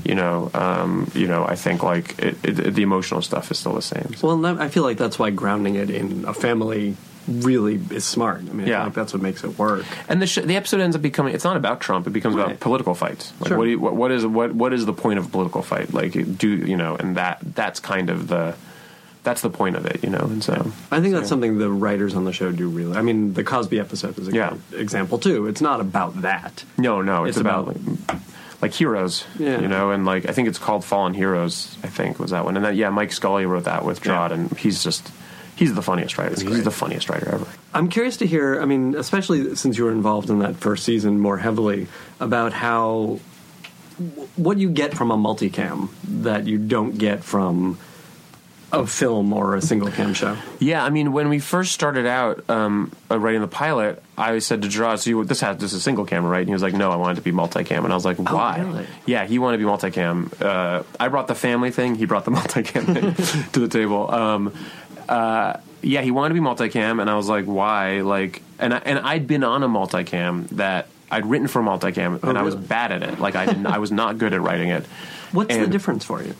[0.05, 1.43] You know, um, you know.
[1.45, 4.16] I think like it, it, the emotional stuff is still the same.
[4.22, 6.95] Well, I feel like that's why grounding it in a family
[7.30, 8.39] really is smart.
[8.49, 8.84] I mean, Yeah.
[8.86, 9.86] like that's what makes it work.
[10.07, 12.07] And the sh- the episode ends up becoming it's not about Trump.
[12.07, 12.47] It becomes Right.
[12.47, 13.32] about political fights.
[13.39, 13.57] Like Sure.
[13.57, 15.93] what, do you, what what is what what is the point of a political fight?
[15.93, 16.95] Like do you know?
[16.95, 18.55] And that that's kind of the
[19.23, 20.03] that's the point of it.
[20.03, 20.19] You know.
[20.32, 22.97] And so I think that's something the writers on the show do really.
[22.97, 24.53] I mean, the Cosby episode is a Yeah.
[24.71, 25.47] good example too.
[25.47, 26.63] It's not about that.
[26.77, 28.19] No, no, it's, It's about, about- like,
[28.61, 29.61] like heroes, Yeah.
[29.61, 31.77] you know, and like I think it's called Fallen Heroes.
[31.84, 34.36] I think was that one, and then yeah, Mike Scully wrote that with Jod, Yeah.
[34.36, 35.09] and he's just
[35.60, 36.32] he's the funniest writer.
[36.32, 36.64] He's great.
[36.64, 37.45] the funniest writer ever.
[37.74, 38.62] I'm curious to hear.
[38.62, 41.88] I mean, especially since you were involved in that first season more heavily,
[42.20, 43.20] about how
[44.38, 47.78] what you get from a multicam that you don't get from
[48.72, 50.38] a film or a single cam show.
[50.60, 54.62] Yeah, I mean, when we first started out um, uh, writing the pilot, I said
[54.62, 56.62] to Jerrod, "So you, this has this is a single camera, right?" And he was
[56.62, 58.88] like, "No, I want it to be multicam." And I was like, "Why?" really?
[59.05, 60.41] Yeah, he wanted to be multicam.
[60.41, 64.10] Uh, I brought the family thing; he brought the multicam thing to the table.
[64.12, 64.53] Um,
[65.10, 68.78] uh, yeah, he wanted to be multicam, and I was like, "Why?" Like, and I,
[68.78, 72.68] and I'd been on a multicam that I'd written for multicam, and I was really?
[72.68, 73.20] bad at it.
[73.20, 74.86] Like, I didn't, I was not good at writing it.
[75.32, 76.36] What's the difference for you?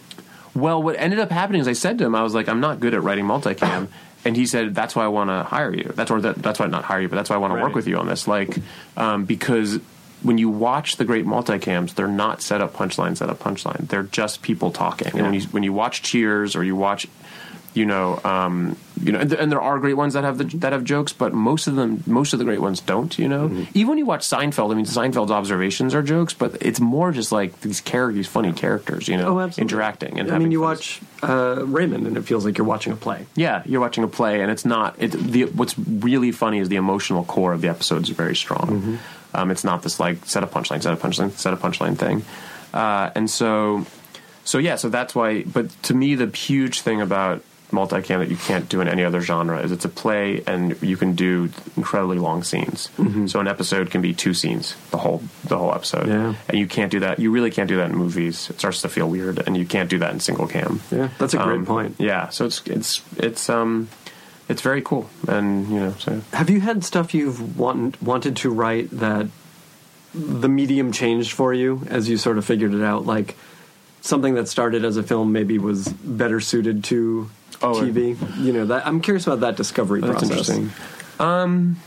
[0.55, 2.80] well, what ended up happening is I said to him, I was like, I'm not
[2.80, 3.88] good at writing multicam.
[4.26, 5.93] And he said, "That's why I want to hire you.
[5.95, 7.74] That's why that, that's why not hire you, but that's why I want to work
[7.74, 8.28] with you on this.
[8.28, 8.57] Like,
[8.97, 9.80] um, because
[10.24, 13.88] when you watch the great multicams, they're not set up punchline, set up punchline.
[13.88, 15.07] They're just people talking.
[15.13, 17.07] And when you when you watch Cheers or you watch,
[17.74, 20.74] you know, um, you know, and, and there are great ones that have the, that
[20.74, 23.17] have jokes, but most of them, most of the great ones don't.
[23.20, 23.63] You know, Mm-hmm.
[23.74, 27.32] even when you watch Seinfeld, I mean, Seinfeld's observations are jokes, but it's more just
[27.32, 29.07] like these characters, funny characters.
[29.07, 30.20] You know, Oh, interacting.
[30.20, 30.67] And I mean, you fun.
[30.70, 33.26] watch uh, Raymond, and it feels like you're watching a play.
[33.36, 34.95] Yeah, you're watching a play, and it's not.
[34.97, 38.67] It, the, what's really funny is the emotional core of the episodes are very strong.
[38.67, 38.95] Mm-hmm.
[39.34, 42.24] Um, it's not this like set a punchline, set a punchline, set a punchline thing,
[42.74, 43.86] uh, and so,
[44.43, 45.43] so yeah, so that's why.
[45.43, 49.22] But to me, the huge thing about multicam that you can't do in any other
[49.22, 52.89] genre is it's a play, and you can do incredibly long scenes.
[52.97, 53.28] Mm-hmm.
[53.28, 56.34] So an episode can be two scenes, the whole the whole episode, Yeah.
[56.47, 57.20] and you can't do that.
[57.20, 58.49] You really can't do that in movies.
[58.49, 60.82] It starts to feel weird, and you can't do that in single cam.
[60.91, 61.95] Yeah, that's a great Um, point.
[61.99, 63.89] Yeah, so it's it's it's um
[64.47, 68.49] it's very cool, and you know, so Have you had stuff you've want, wanted to
[68.49, 69.28] write that
[70.15, 73.05] the medium changed for you as you sort of figured it out?
[73.05, 73.36] Like
[74.01, 77.30] something that started as a film maybe was better suited to
[77.62, 78.16] Oh, TV.
[78.43, 80.30] You know, that I'm curious about that discovery that's process.
[80.49, 80.72] interesting.
[81.20, 81.78] Um,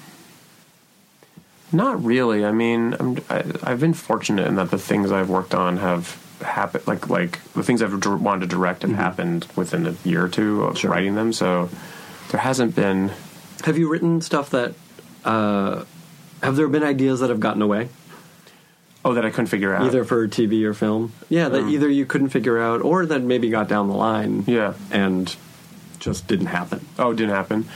[1.73, 2.45] Not really.
[2.45, 6.18] I mean, I'm, I, I've been fortunate in that the things I've worked on have
[6.43, 6.87] happened.
[6.87, 10.29] Like like the things I've dir- wanted to direct have happened within a year or
[10.29, 10.91] two of Sure.
[10.91, 11.33] writing them.
[11.33, 11.70] So
[12.31, 13.11] there hasn't been.
[13.64, 14.75] Have you written stuff that?
[15.25, 15.85] Uh,
[16.43, 17.89] have there been ideas that have gotten away,
[19.05, 19.87] Oh, that I couldn't figure out.
[19.87, 21.12] either for TV or film?
[21.29, 24.43] Yeah, that either you couldn't figure out, or that maybe got down the line.
[24.49, 24.75] Yeah.
[24.91, 25.35] and
[26.03, 26.84] just didn't happen.
[26.98, 27.66] Oh, it didn't happen.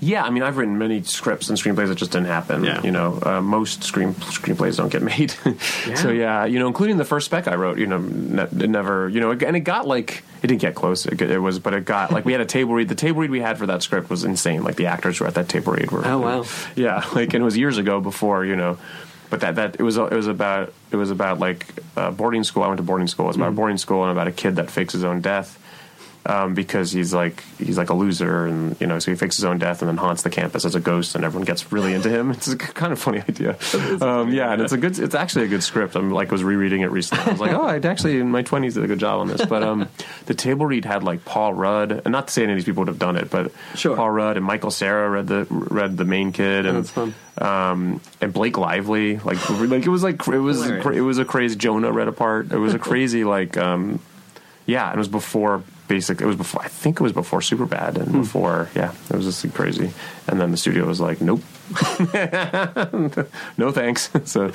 [0.00, 2.64] Yeah, I mean, I've written many scripts and screenplays that just didn't happen.
[2.64, 2.82] Yeah.
[2.82, 5.32] You know, uh, most screen screenplays don't get made.
[5.86, 5.94] yeah.
[5.94, 7.78] so yeah, you know, including the first spec I wrote.
[7.78, 9.08] You know, ne- it never.
[9.08, 11.06] You know, and it got like it didn't get close.
[11.06, 12.88] It, it was, but it got like we had a table read.
[12.88, 14.64] The table read we had for that script was insane.
[14.64, 16.04] Like the actors were at that table read were.
[16.04, 16.44] Oh, wow.
[16.74, 18.78] Yeah, like and it was years ago before you know.
[19.30, 21.64] But that, that it was it was about it was about like
[21.96, 22.64] uh, boarding school.
[22.64, 23.26] I went to boarding school.
[23.26, 23.54] It was about Mm.
[23.54, 25.58] a boarding school and about a kid that fakes his own death
[26.24, 29.44] um, because he's like he's like a loser, and you know, so he fakes his
[29.44, 32.08] own death and then haunts the campus as a ghost, and everyone gets really into
[32.08, 32.30] him.
[32.42, 33.56] It's a kind of funny idea.
[34.00, 34.98] Um, yeah, and it's a good.
[34.98, 35.96] It's actually a good script.
[35.96, 37.24] I'm like was rereading it recently.
[37.24, 39.44] I was like, oh, I actually in my 20s did a good job on this.
[39.44, 39.88] But um,
[40.26, 42.82] the table read had like Paul Rudd, and not to say any of these people
[42.82, 43.96] would have done it, but Sure.
[43.96, 47.14] Paul Rudd and Michael Cera read the read the main kid, and fun.
[47.38, 50.96] um, and Blake Lively, like like it was like it was Hilarious.
[50.96, 52.52] it was a crazy Jonah read a part.
[52.52, 53.98] It was a crazy like um,
[54.66, 55.62] yeah, and it was before
[55.92, 56.22] basic.
[56.22, 59.54] It was before I think it was before Superbad and before yeah, it was just
[59.54, 59.92] crazy.
[60.26, 61.42] And then the studio was like, nope,
[63.58, 64.08] no thanks.
[64.24, 64.52] so,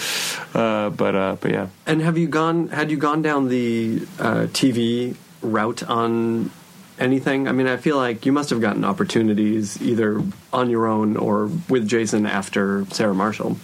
[0.56, 2.70] uh, but uh, but yeah, And have you gone?
[2.70, 6.50] Had you gone down the uh, TV route on
[6.98, 7.48] anything?
[7.48, 11.52] I mean, I feel like you must have gotten opportunities either on your own or
[11.70, 13.58] with Jason after Sarah Marshall.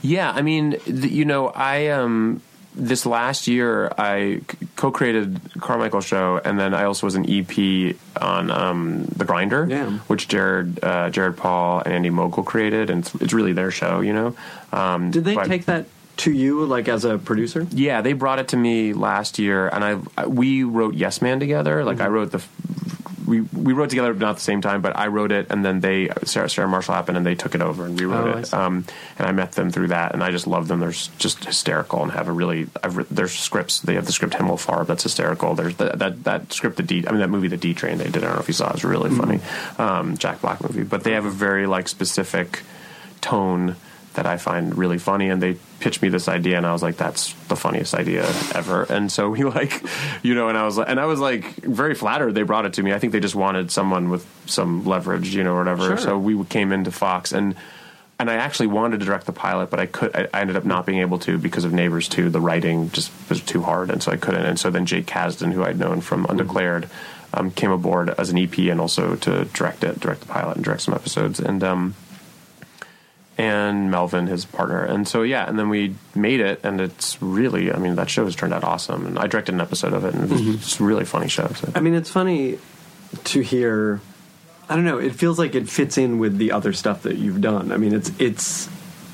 [0.00, 2.40] Yeah, I mean, th- you know, I um
[2.74, 4.40] this last year I
[4.76, 9.90] co-created Carmichael show, and then I also was an EP on um the Grinder, Yeah.
[10.06, 14.00] which Jared uh, Jarrad Paul and Andy Mogel created, and it's, it's really their show,
[14.00, 14.34] you know.
[14.72, 15.86] Um, Did they but- take that
[16.18, 17.66] to you, like as a producer?
[17.70, 21.40] Yeah, they brought it to me last year, and I I- we wrote Yes Man
[21.40, 21.84] together.
[21.84, 22.12] Like I Mm-hmm.
[22.14, 22.42] wrote the.
[23.30, 24.82] We, we wrote together, but not at the same time.
[24.82, 27.62] But I wrote it, and then they Sarah, Sarah Marshall happened, and they took it
[27.62, 28.52] over and rewrote Oh, it.
[28.52, 28.84] Um,
[29.18, 30.80] and I met them through that, and I just love them.
[30.80, 32.66] They're just hysterical and have a really.
[32.82, 33.80] I've written their scripts.
[33.80, 35.54] They have the script Himmel Farb that's hysterical.
[35.54, 37.04] There's the, that that script the D.
[37.06, 38.18] I mean that movie the D Train they did.
[38.18, 38.68] I don't know if you saw.
[38.68, 39.38] it was really funny.
[39.38, 39.82] Mm-hmm.
[39.82, 42.62] Um, Jack Black movie, but they have a very like specific
[43.20, 43.76] tone
[44.14, 45.30] that I find really funny.
[45.30, 48.84] And they pitched me this idea, and I was like, "That's the funniest idea ever."
[48.84, 49.82] And so we like,
[50.22, 52.74] you know, and I was like, and I was like very flattered they brought it
[52.74, 52.92] to me.
[52.92, 55.88] I think they just wanted someone with some leverage, you know, or whatever.
[55.88, 55.98] Sure.
[55.98, 57.54] So we came into Fox and.
[58.18, 60.14] And I actually wanted to direct the pilot, but I could.
[60.14, 62.28] I, I ended up not being able to because of Neighbors Two.
[62.28, 64.44] The writing just was too hard, and so I couldn't.
[64.44, 66.90] And so then Jake Kasdan, who I'd known from Undeclared,
[67.32, 70.64] um, came aboard as an EP and also to direct it, direct the pilot, and
[70.64, 71.40] direct some episodes.
[71.40, 71.94] And um,
[73.40, 74.84] and Melvin, his partner.
[74.84, 78.26] And so, yeah, and then we made it, and it's really, I mean, that show
[78.26, 79.06] has turned out awesome.
[79.06, 80.54] And I directed an episode of it, and it was mm-hmm.
[80.56, 81.48] it's a really funny show.
[81.48, 81.72] So.
[81.74, 82.58] I mean, it's funny
[83.24, 84.02] to hear.
[84.68, 84.98] I don't know.
[84.98, 87.72] It feels like it fits in with the other stuff that you've done.
[87.72, 88.68] I mean, it's it's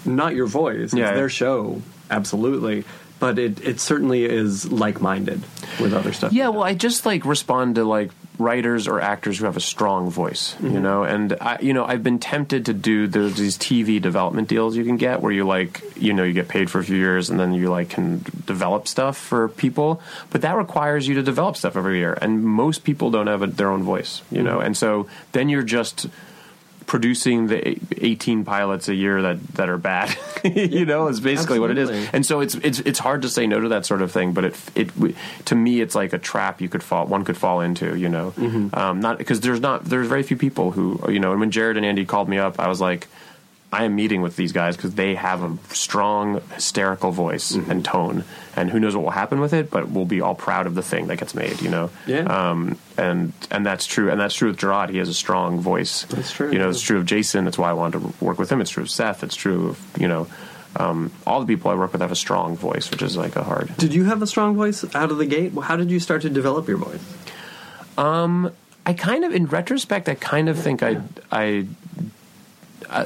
[0.05, 0.93] not your voice.
[0.93, 1.15] It's Yeah.
[1.15, 2.85] their show, absolutely.
[3.21, 5.41] But it it certainly is like minded
[5.81, 6.33] with other stuff.
[6.33, 6.65] Yeah, well.
[6.65, 10.69] I just like respond to like writers or actors who have a strong voice, you
[10.69, 10.83] mm-hmm.
[10.83, 11.03] know.
[11.05, 14.85] And I, you know, I've been tempted to do there's these TV development deals you
[14.85, 17.41] can get where you like, you know, you get paid for a few years and
[17.41, 21.77] then you like can develop stuff for people, but that requires you to develop stuff
[21.77, 24.47] every year, and most people don't have a, their own voice, you mm-hmm.
[24.47, 24.61] know.
[24.61, 26.07] And so then you're just
[26.87, 30.17] producing the 18 pilots a year that, that are bad.
[30.47, 31.91] You know is basically what it is.
[32.13, 34.45] And so it's it's it's hard to say no to that sort of thing but
[34.45, 34.91] it it
[35.47, 38.33] to me it's like a trap you could fall one could fall into you know?
[38.73, 41.77] Um, not because there's not there's very few people who you know and when Jared
[41.77, 43.09] and Andy called me up I was like
[43.77, 48.25] I am meeting with these guys because they have a strong hysterical voice and tone.
[48.57, 50.83] And who knows what will happen with it but we'll be all proud of the
[50.83, 51.91] thing that gets made you know?
[52.07, 52.21] Yeah.
[52.21, 54.11] um, and and that's true.
[54.11, 54.89] And that's true with Jerrod.
[54.89, 56.05] He has a strong voice.
[56.05, 57.45] That's true, you know it's true of Jason.
[57.45, 58.63] That's why I wanted to work with him.
[58.63, 59.23] It's true of Seth.
[59.23, 60.27] It's true of you know
[60.77, 63.43] um, all the people I work with have a strong voice which is like a
[63.43, 65.53] hard Did you have a strong voice out of the gate?
[65.53, 67.05] Well, How did you start to develop your voice?
[67.99, 68.53] Um,
[68.87, 71.01] I kind of, in retrospect, I kind of think I,
[71.33, 71.67] I,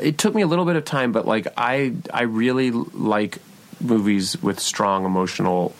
[0.03, 3.39] it took me a little bit of time, but like I, I really like
[3.81, 5.74] movies with strong emotional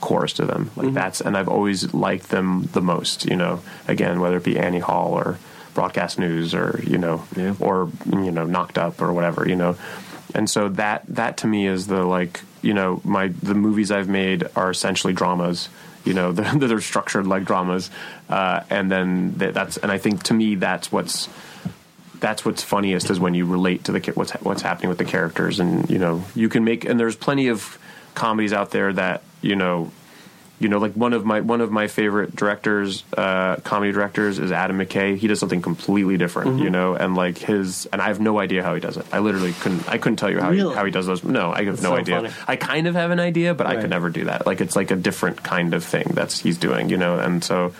[0.00, 0.70] cores to them.
[0.76, 3.26] Like that's, and I've always liked them the most.
[3.26, 5.38] You know, again, whether it be Annie Hall or
[5.74, 7.54] Broadcast News or you know, Yeah.
[7.60, 9.48] or you know, Knocked Up or whatever.
[9.48, 9.76] You know,
[10.34, 14.08] and so that that to me is the like you know my the movies I've
[14.08, 15.68] made are essentially dramas.
[16.04, 17.90] You know, they're, they're structured like dramas,
[18.28, 21.28] uh, and then that's and I think to me that's what's
[22.20, 25.60] that's what's funniest is when you relate to the what's what's happening with the characters,
[25.60, 27.78] and you know you can make and there's plenty of
[28.14, 29.90] comedies out there that you know
[30.60, 34.50] you know, like one of my one of my favorite directors, uh, comedy directors, is
[34.50, 35.16] Adam McKay.
[35.16, 36.64] He does something completely different, Mm-hmm.
[36.64, 39.06] you know, and like his, and I have no idea how he does it.
[39.12, 40.70] I literally couldn't, I couldn't tell you how Really?
[40.70, 41.22] he, how he does those.
[41.22, 42.16] No, I have That's no so idea.
[42.16, 42.30] funny.
[42.48, 44.46] I kind of have an idea, but I could never do that.
[44.48, 47.72] Like it's like a different kind of thing that's he's doing, you know, and so.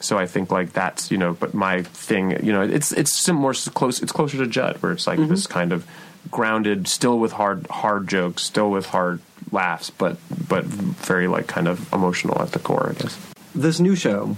[0.00, 3.52] So I think like that's you know, but my thing, you know, it's it's more
[3.74, 4.02] close.
[4.02, 5.86] It's closer to Judd, where it's like this kind of
[6.30, 9.20] grounded, still with hard hard jokes, still with hard
[9.50, 10.16] laughs, but
[10.48, 13.18] but very like kind of emotional at the core, I guess.
[13.54, 14.36] This new show,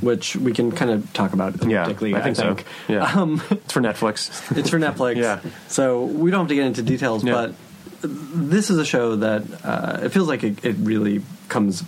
[0.00, 1.70] which we can kind of talk about Mm-hmm.
[1.70, 1.86] Yeah,
[2.16, 2.56] I think, so.
[2.88, 4.56] Yeah, Um, it's for Netflix.
[4.56, 5.16] it's for Netflix.
[5.20, 5.40] Yeah.
[5.68, 7.32] So we don't have to get into details, Yeah.
[7.32, 7.54] but
[8.02, 11.82] this is a show that uh, it feels like it, it really comes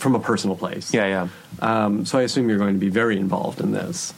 [0.00, 0.92] from a personal place.
[0.92, 1.28] yeah, yeah.
[1.60, 4.12] Um, so I assume you're going to be very involved in this.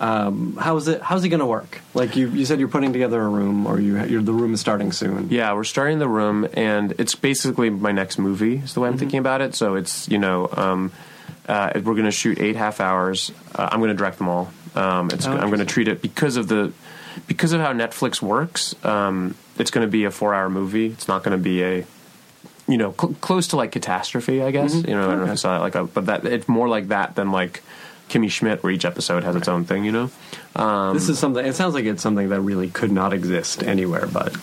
[0.00, 1.00] Um, how's it?
[1.02, 1.80] How's it going to work?
[1.94, 4.60] Like you, you said, you're putting together a room, or you, you're, the room is
[4.60, 5.30] starting soon.
[5.30, 8.56] Yeah, we're starting the room, and it's basically my next movie.
[8.58, 8.98] Is the way I'm Mm-hmm.
[9.00, 9.54] thinking about it.
[9.56, 10.92] So it's you know, um,
[11.48, 13.32] uh, we're going to shoot eight half hours.
[13.54, 14.52] Uh, I'm going to direct them all.
[14.76, 16.72] Um, it's, Oh, I'm going to treat it because of the
[17.26, 18.76] because of how Netflix works.
[18.84, 20.86] Um, it's going to be a four hour movie.
[20.86, 21.84] It's not going to be a
[22.68, 24.42] you know cl- close to like catastrophe.
[24.42, 25.04] I guess you know.
[25.04, 27.14] I don't know if you saw it like a, but that it's more like that
[27.16, 27.62] than like.
[28.08, 30.10] Kimmy Schmidt, where each episode has its own thing, you know.
[30.56, 31.44] Um, this is something.
[31.44, 34.34] It sounds like it's something that really could not exist anywhere, but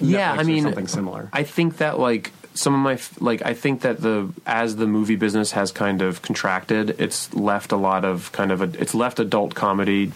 [0.00, 1.30] yeah Netflix i mean something similar.
[1.32, 5.16] i think that like some of my like i think that the as the movie
[5.16, 9.20] business has kind of contracted it's left a lot of kind of a it's left
[9.20, 10.10] adult comedy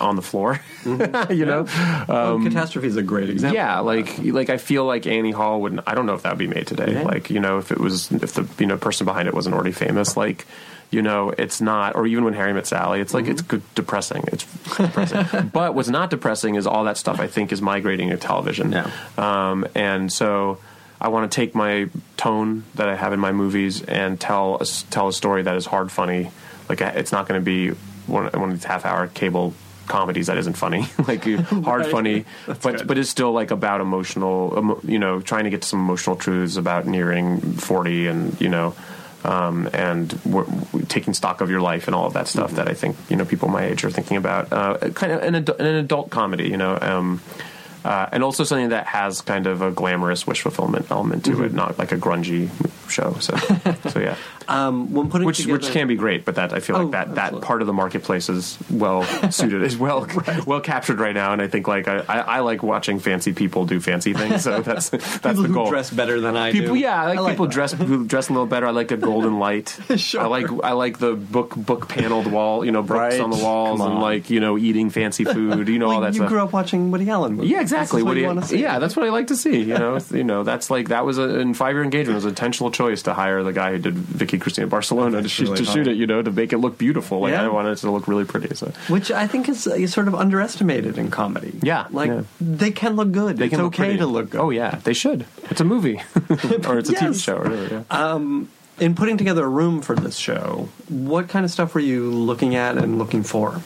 [0.00, 1.32] on the floor mm-hmm.
[1.32, 1.66] you know?
[2.08, 3.54] Oh, Catastrophe is a great example.
[3.54, 6.38] yeah like like i feel like annie hall would i don't know if that would
[6.38, 6.94] be made today.
[6.94, 7.02] Yeah.
[7.02, 9.72] like you know if it was if the you know person behind it wasn't already
[9.72, 10.46] famous like
[10.90, 13.56] you know it's not or even when harry met sally it's like it's mm-hmm.
[13.56, 14.24] good, depressing.
[14.28, 14.44] It's
[14.76, 15.48] depressing.
[15.52, 18.72] But what's not depressing is all that stuff i think is migrating to television.
[18.72, 18.90] Yeah.
[19.18, 20.58] um, and so
[21.00, 24.64] I want to take my tone that I have in my movies and tell a,
[24.90, 26.30] tell a story that is hard funny.
[26.68, 27.70] Like it's not going to be
[28.06, 29.52] one, one of these half hour cable
[29.86, 31.24] comedies that isn't funny, like
[31.64, 31.90] hard Right.
[31.90, 32.86] funny, That's but good.
[32.88, 36.16] but it's still like about emotional, emo, you know, trying to get to some emotional
[36.16, 38.74] truths about nearing forty and you know.
[39.24, 42.56] Um, and we're, we're taking stock of your life and all of that stuff Mm-hmm.
[42.56, 44.52] that I think you know people my age are thinking about.
[44.52, 46.78] Uh, kind of an, adu- an adult comedy, you know.
[46.80, 47.20] Um,
[47.86, 51.44] uh, and also something that has kind of a glamorous wish fulfillment element to Mm-hmm.
[51.44, 52.48] it, not like a grungy
[52.90, 53.14] show.
[53.20, 53.36] So,
[53.90, 54.16] so yeah,
[54.48, 56.90] Um, when putting which together, which can be great, but that I feel Oh, like
[56.92, 60.06] that that part of the marketplace is well suited, is well
[60.46, 61.32] well captured right now.
[61.32, 64.42] And I think like I, I, I like watching fancy people do fancy things.
[64.44, 65.68] So that's that's people the who goal.
[65.70, 66.80] dress better than I People, do.
[66.80, 67.52] yeah, I like people that.
[67.52, 68.66] dress who dress a little better.
[68.66, 69.76] I like a golden light.
[69.96, 70.22] Sure.
[70.22, 73.20] I like I like the book book paneled wall, you know, books Right.
[73.20, 76.14] on the walls, Come and like you know, eating fancy food, you know, all that
[76.14, 76.28] you stuff.
[76.30, 77.50] grew up watching Woody Allen movies.
[77.50, 77.75] Yeah, exactly.
[77.82, 78.60] Is what What do you want to see.
[78.60, 79.60] yeah, that's what I like to see.
[79.60, 82.12] You know, you know, that's like that was a, in five year engagement.
[82.12, 85.28] It was an intentional choice to hire the guy who did Vicky Cristina Barcelona to,
[85.28, 85.96] shoot really to shoot it.
[85.96, 87.20] You know, to make it look beautiful.
[87.20, 87.44] Like Yeah.
[87.44, 88.54] I wanted it to look really pretty.
[88.54, 91.58] So Which I think is, is sort of underestimated in comedy.
[91.62, 92.22] Yeah, like yeah.
[92.40, 93.36] they can look good.
[93.36, 94.40] they it's can look okay to look good.
[94.40, 95.26] Oh yeah, they should.
[95.50, 95.96] It's a movie
[96.66, 97.36] or it's a TV show.
[97.36, 98.44] Or whatever, yeah.
[98.78, 102.56] In putting together a room for this show, what kind of stuff were you looking
[102.56, 103.62] at and looking for?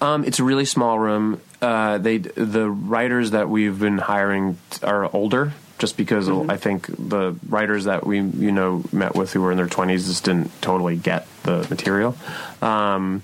[0.00, 1.40] Um, it's a really small room.
[1.64, 7.36] Uh, they the writers that we've been hiring are older, just because I think the
[7.48, 10.96] writers that we you know met with who were in their twenties just didn't totally
[10.96, 12.16] get the material.
[12.60, 13.22] Um,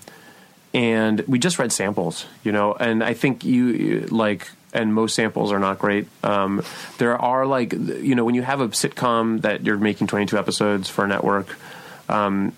[0.73, 4.49] and we just read samples, you know, and I think you you- like.
[4.73, 6.07] And most samples are not great.
[6.23, 6.63] Um,
[6.99, 10.89] there are like, you know, when you have a sitcom that you're making 22 episodes
[10.89, 11.49] for a network,
[12.09, 12.53] um,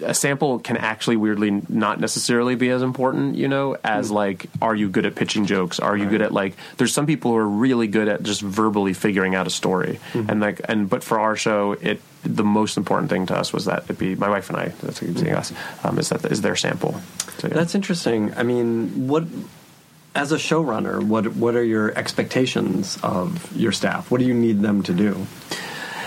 [0.00, 4.14] a sample can actually weirdly not necessarily be as important, you know, as hmm.
[4.14, 5.80] like, are you good at pitching jokes?
[5.80, 6.54] Are you good at like?
[6.76, 10.28] There's some people who are really good at just verbally figuring out a story, hmm.
[10.28, 13.66] and like, and but for our show, it the most important thing to us was
[13.66, 14.68] that it be my wife and I.
[14.82, 15.52] That's what saying us
[15.84, 17.00] um, is that is their sample.
[17.38, 17.54] So, yeah.
[17.54, 18.34] That's interesting.
[18.34, 19.24] I mean, what
[20.14, 24.10] as a showrunner, what what are your expectations of your staff?
[24.10, 25.26] What do you need them to do?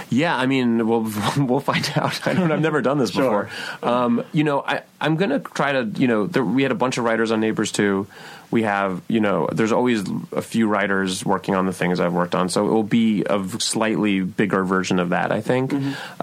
[0.10, 1.03] Yeah, I mean, we'll
[1.38, 2.26] we'll find out.
[2.28, 2.51] I don't.
[2.51, 3.43] I've never done this Sure.
[3.43, 3.88] before.
[3.89, 5.84] Um, you know, I I'm gonna try to.
[5.86, 8.07] You know, there, we had a bunch of writers on Neighbors too.
[8.51, 12.34] We have, you know, there's always a few writers working on the things I've worked
[12.34, 15.72] on, so it will be a slightly bigger version of that, I think.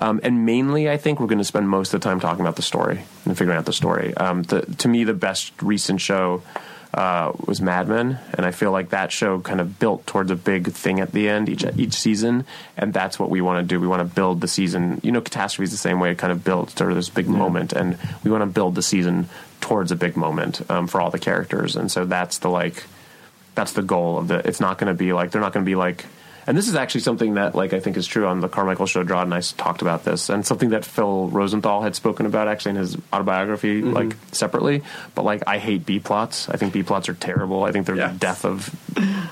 [0.02, 2.56] Um, and mainly, I think we're going to spend most of the time talking about
[2.56, 4.12] the story and figuring out the story.
[4.16, 6.42] Um, the, to me, the best recent show
[6.96, 10.36] uh, was Mad Men, and I feel like that show kind of built towards a
[10.36, 13.78] big thing at the end each each season, and that's what we want to do.
[13.78, 15.00] We want to build the season.
[15.04, 17.74] You know, Catastrophe is the same way; it kind of builds to this big moment,
[17.74, 19.28] and we want to build the season
[19.60, 22.84] towards a big moment um, for all the characters, and so that's the like
[23.54, 24.38] that's the goal of the.
[24.48, 26.06] It's not going to be like they're not going to be like.
[26.46, 29.02] And this is actually something that, like, I think is true on the Carmichael show.
[29.02, 32.70] Rod and I talked about this, and something that Phil Rosenthal had spoken about actually
[32.70, 34.82] in his autobiography, like separately.
[35.14, 36.48] But like, I hate B plots.
[36.48, 37.64] I think B plots are terrible.
[37.64, 38.74] I think they're the death of.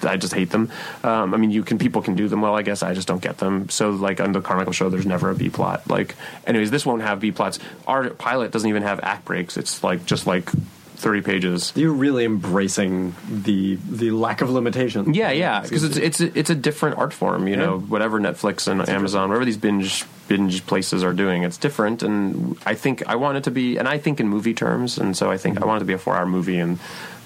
[0.03, 0.71] I just hate them.
[1.03, 2.55] Um, I mean, you can people can do them well.
[2.55, 3.69] I guess I just don't get them.
[3.69, 5.89] So like on the Carmichael show, there's never a B plot.
[5.89, 6.15] Like,
[6.47, 7.59] anyways, this won't have B plots.
[7.87, 9.57] Our pilot doesn't even have act breaks.
[9.57, 10.51] It's like just like
[10.97, 11.73] thirty pages.
[11.75, 15.17] You're really embracing the the lack of limitations.
[15.17, 17.49] Yeah, yeah, because it's it's a, it's a different art form.
[17.49, 22.03] You know, whatever Netflix and Amazon, whatever these binge binge places are doing, it's different.
[22.03, 25.17] And I think I want it to be, and I think in movie terms, and
[25.17, 26.79] so I think I want it to be a four hour movie, and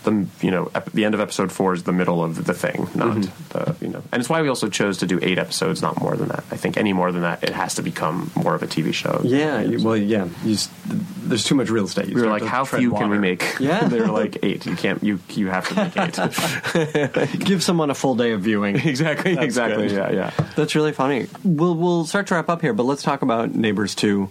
[0.08, 2.88] the you know ep- the end of episode four is the middle of the thing,
[2.94, 6.00] not the you know, and it's why we also chose to do eight episodes, not
[6.00, 6.44] more than that.
[6.50, 9.20] I think any more than that, it has to become more of a TV show.
[9.24, 10.28] Yeah, you, well, yeah.
[10.44, 10.56] You,
[10.86, 12.08] there's too much real estate.
[12.08, 13.44] You We were like, how few can we make?
[13.60, 13.88] Yeah.
[13.88, 14.64] they were like eight.
[14.66, 15.02] You can't.
[15.02, 17.38] You you have to make eight.
[17.44, 18.76] Give someone a full day of viewing.
[18.88, 19.34] exactly.
[19.34, 19.88] That's exactly.
[19.88, 19.96] good.
[19.96, 20.10] Yeah.
[20.38, 20.46] Yeah.
[20.56, 21.26] That's really funny.
[21.44, 24.30] We'll we'll start to wrap up here, but let's talk about Neighbors Two.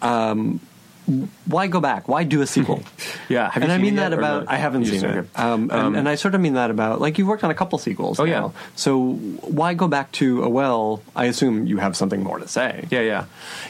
[0.00, 0.60] Um,
[1.46, 2.08] why go back?
[2.08, 2.82] Why do a sequel?
[3.28, 4.48] Yeah, have you and I mean it that about?
[4.48, 7.00] I haven't seen just- it, um, and, Um, and I sort of mean that about
[7.00, 8.20] like you've worked on a couple sequels.
[8.20, 8.30] Oh, now.
[8.30, 8.48] yeah.
[8.76, 11.00] So why go back to a well?
[11.16, 12.86] I assume you have something more to say.
[12.90, 13.24] Yeah, yeah,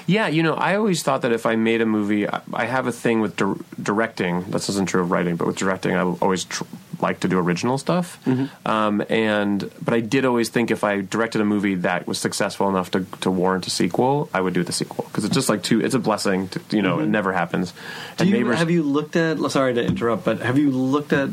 [0.06, 0.26] yeah.
[0.28, 2.92] You know, I always thought that if I made a movie, I, I have a
[2.92, 4.50] thing with dir- directing.
[4.50, 6.64] This isn't true of writing, but with directing, I always tr-
[7.02, 8.18] like to do original stuff.
[8.64, 12.68] Um, and but I did always think if I directed a movie that was successful
[12.68, 15.62] enough to, to warrant a sequel, I would do the sequel because it's just like
[15.62, 15.80] too.
[15.84, 16.48] It's a blessing.
[16.48, 17.74] To, you know, it never happens.
[18.16, 19.38] Do you, have you looked at?
[19.50, 21.28] Sorry to interrupt, but have you looked at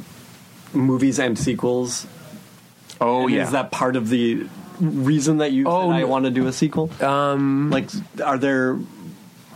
[0.74, 2.06] movies and sequels?
[3.00, 3.44] Oh And yeah.
[3.46, 4.48] Is that part of the
[4.80, 6.90] reason that you Oh, I want to do a sequel?
[7.04, 7.90] Um, like,
[8.24, 8.78] are there?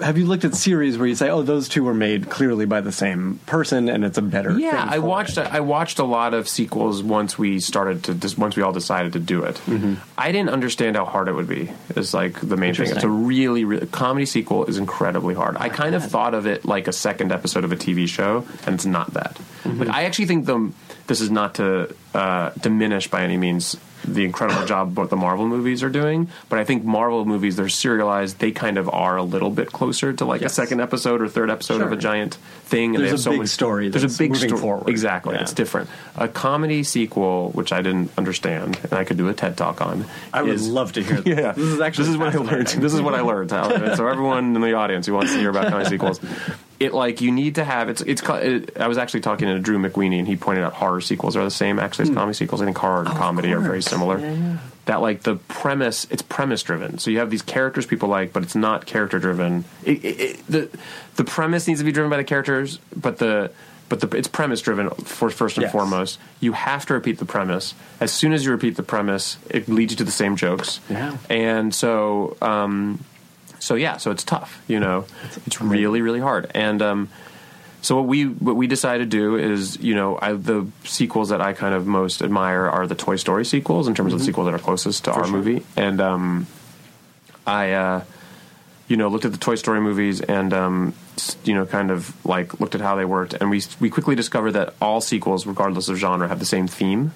[0.03, 2.81] Have you looked at series where you say, "Oh, those two were made clearly by
[2.81, 4.51] the same person, and it's a better"?
[4.59, 5.37] Yeah, I watched.
[5.37, 5.47] it?
[5.51, 8.13] I watched a lot of sequels once we started to.
[8.13, 9.61] Just once we all decided to do it,
[10.17, 11.71] I didn't understand how hard it would be.
[11.95, 12.89] Is like the main thing.
[12.89, 15.55] It's a really, really comedy sequel is incredibly hard.
[15.57, 18.75] I kind of thought of it like a second episode of a TV show, and
[18.75, 19.39] it's not that.
[19.65, 20.71] But I actually think the
[21.07, 23.77] this is not to uh, diminish by any means
[24.13, 27.69] the incredible job what the Marvel movies are doing, but I think Marvel movies they're
[27.69, 28.39] serialized.
[28.39, 30.51] They kind of are a little bit closer to like Yes.
[30.51, 32.35] a second episode or third episode of a giant
[32.65, 32.95] thing.
[32.95, 34.57] and they There's have a so big much- story There's that's a big moving sto-
[34.57, 34.89] forward.
[34.89, 35.41] Exactly, Yeah.
[35.41, 35.89] it's different.
[36.15, 40.05] A comedy sequel, which I didn't understand, and I could do a TED talk on.
[40.33, 41.21] I would is- love to hear.
[41.21, 41.37] This.
[41.43, 42.67] Yeah, this is actually this is what I learned.
[42.67, 43.49] This is what I learned.
[43.51, 46.19] So everyone in the audience who wants to hear about comedy sequels,
[46.79, 48.21] it like you need to have it's it's.
[48.21, 51.43] It, I was actually talking to Drew McWeeny, and he pointed out horror sequels are
[51.43, 52.61] the same actually as comedy sequels.
[52.61, 54.59] I think horror and comedy are very similar.
[54.85, 56.97] That like the premise, it's premise driven.
[56.97, 59.63] So you have these characters people like, but it's not character driven.
[59.85, 60.69] It, it, it, the
[61.15, 63.51] the premise needs to be driven by the characters, but the
[63.89, 65.71] but the, it's premise driven for first and Yes.
[65.71, 66.19] foremost.
[66.41, 67.75] You have to repeat the premise.
[68.01, 70.79] As soon as you repeat the premise, it leads you to the same jokes.
[70.89, 71.15] Yeah.
[71.29, 73.03] And so, um,
[73.63, 74.61] so yeah, so it's tough.
[74.67, 75.05] You know,
[75.45, 76.51] it's really, really hard.
[76.53, 77.09] And um,
[77.81, 81.39] so what we what we decided to do is, you know, I, the sequels that
[81.39, 84.47] I kind of most admire are the Toy Story sequels in terms of the sequels
[84.47, 85.65] that are closest to our movie.
[85.77, 86.47] And um,
[87.47, 88.03] I, uh,
[88.89, 90.93] you know, looked at the Toy Story movies and, um,
[91.45, 94.51] you know, kind of like looked at how they worked, and we we quickly discovered
[94.51, 97.13] that all sequels, regardless of genre, have the same theme.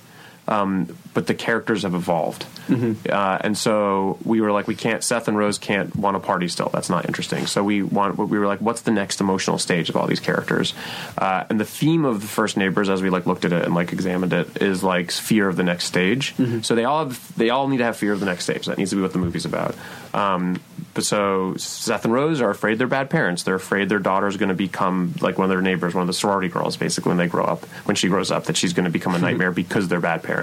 [0.48, 5.04] Um, but the characters have evolved, uh, and so we were like, we can't.
[5.04, 6.70] Seth and Rose can't want a party still.
[6.72, 7.48] That's not interesting.
[7.48, 8.18] So we want.
[8.18, 10.74] We were like, what's the next emotional stage of all these characters?
[11.18, 13.74] Uh, and the theme of the first Neighbors, as we like looked at it and
[13.74, 16.36] like examined it, is like fear of the next stage.
[16.62, 18.68] So they all have, they all need to have fear of the next stage.
[18.68, 19.76] That needs to be what the movie's about.
[20.14, 20.60] Um,
[20.94, 23.44] but so Seth and Rose are afraid they're bad parents.
[23.44, 26.14] They're afraid their daughter's going to become like one of their neighbors, one of the
[26.14, 27.66] sorority girls, basically when they grow up.
[27.86, 30.37] When she grows up, that she's going to become a nightmare because they're bad parents.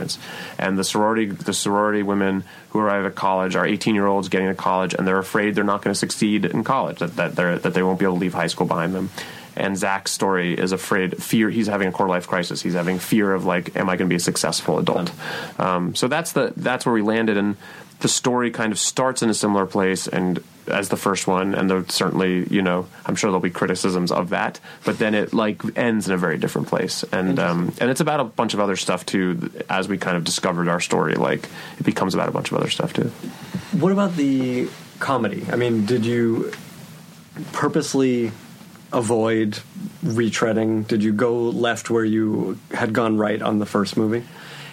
[0.59, 4.49] And the sorority, the sorority women who arrive at college are 18 year olds getting
[4.49, 6.99] to college, and they're afraid they're not going to succeed in college.
[6.99, 9.11] That that that they won't be able to leave high school behind them.
[9.57, 11.49] And Zach's story is afraid, fear.
[11.49, 12.61] He's having a core life crisis.
[12.61, 15.12] He's having fear of like, am I going to be a successful adult?
[15.61, 17.57] Um, so that's the that's where we landed, and
[18.01, 21.71] the story kind of starts in a similar place and as the first one and
[21.71, 25.62] there certainly you know i'm sure there'll be criticisms of that but then it like
[25.77, 28.77] ends in a very different place and um and it's about a bunch of other
[28.77, 31.49] stuff too as we kind of discovered our story like
[31.79, 33.11] it becomes about a bunch of other stuff too
[33.73, 34.69] What about the
[35.01, 35.45] comedy?
[35.51, 36.53] I mean, did you
[37.53, 38.31] purposely
[38.93, 39.59] avoid
[40.05, 40.87] retreading?
[40.87, 44.25] Did you go left where you had gone right on the first movie?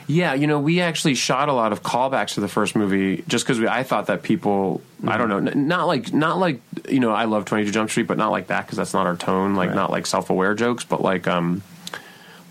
[0.07, 3.45] Yeah, you know, we actually shot a lot of callbacks to the first movie just
[3.45, 7.11] because I thought that people, I don't know, n- not like, not like, you know,
[7.11, 9.55] I love Twenty Two Jump Street, but not like that because that's not our tone.
[9.55, 9.75] Like, Right.
[9.75, 11.61] not like self aware jokes, but like, um,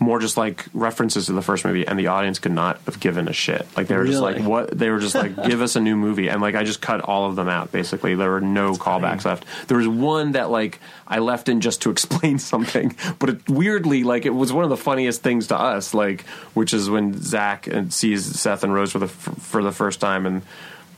[0.00, 3.28] more just like references to the first movie, and the audience could not have given
[3.28, 3.66] a shit.
[3.76, 4.76] Like they were just like, what?
[4.76, 7.28] They were just like, give us a new movie, and like I just cut all
[7.28, 7.70] of them out.
[7.70, 9.44] Basically, there were no callbacks left.
[9.68, 14.02] There was one that like I left in just to explain something, but it, weirdly,
[14.02, 15.92] like it was one of the funniest things to us.
[15.92, 16.22] Like,
[16.54, 20.00] which is when Zach and sees Seth and Rose for the f- for the first
[20.00, 20.42] time, and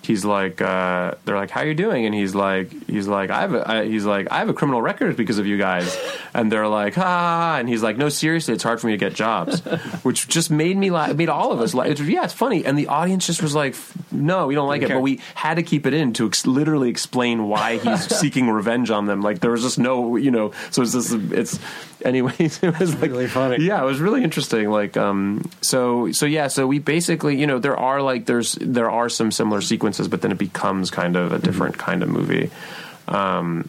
[0.02, 3.40] he's like, uh, they're like, "How are you doing?" And he's like, he's like, I
[3.40, 5.96] have, a, I, he's like, I have a criminal record because of you guys,
[6.34, 9.14] and they're like, ah, and he's like, no, seriously, it's hard for me to get
[9.14, 9.60] jobs,
[10.02, 11.88] which just made me laugh, made all of us laugh.
[11.88, 13.74] It's, yeah, it's funny, and the audience just was like,
[14.10, 16.88] no, we don't like it, but we had to keep it in to ex- literally
[16.90, 19.22] explain why he's seeking revenge on them.
[19.22, 21.58] Like there was just no, you know, so it's just, it's,
[22.04, 23.64] anyways, it was like really funny.
[23.64, 24.70] yeah, it was really interesting.
[24.70, 28.90] Like, um, so, so yeah, so we basically, you know, there are like, there's, there
[28.90, 32.50] are some similar sequences, but then it becomes kind of a different kind of movie.
[33.08, 33.68] Um,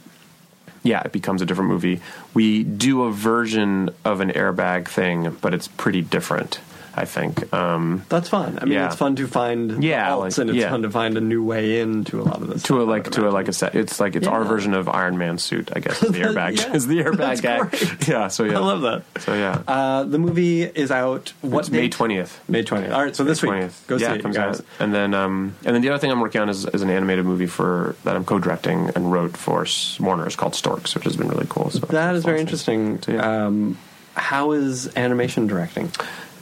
[0.84, 2.02] yeah, it becomes a different movie.
[2.34, 6.60] We do a version of an airbag thing, but it's pretty different.
[6.96, 7.52] I think.
[7.54, 8.60] Um, That's fun.
[8.62, 8.86] I mean, Yeah.
[8.88, 10.70] it's fun to find Yeah, alts, like- and it's yeah.
[10.70, 12.64] fun to find a new way into a lot of this.
[12.64, 13.76] to a like to a like a set.
[13.76, 15.72] It's like it's our version of Iron Man suit.
[15.76, 16.58] I guess the airbag.
[16.60, 16.74] Yeah.
[16.74, 17.60] is the airbag guy.
[17.60, 18.08] great.
[18.08, 18.28] Yeah.
[18.28, 19.04] So yeah, I love that.
[19.22, 21.34] So yeah, Uh, the movie is out.
[21.42, 22.40] What it's May twentieth.
[22.48, 22.94] May twentieth.
[22.94, 23.84] All right, so this week, twentieth.
[23.88, 24.60] go yeah, see it comes guys.
[24.60, 24.66] out.
[24.80, 27.26] And then, um, and then the other thing I'm working on is, is an animated
[27.26, 29.66] movie for that I'm co-directing and wrote for
[30.00, 30.26] Warner.
[30.28, 31.70] It's called Storks, which has been really cool.
[31.70, 33.02] So That is very interesting.
[33.02, 33.78] So, um,
[34.16, 35.92] how is animation directing?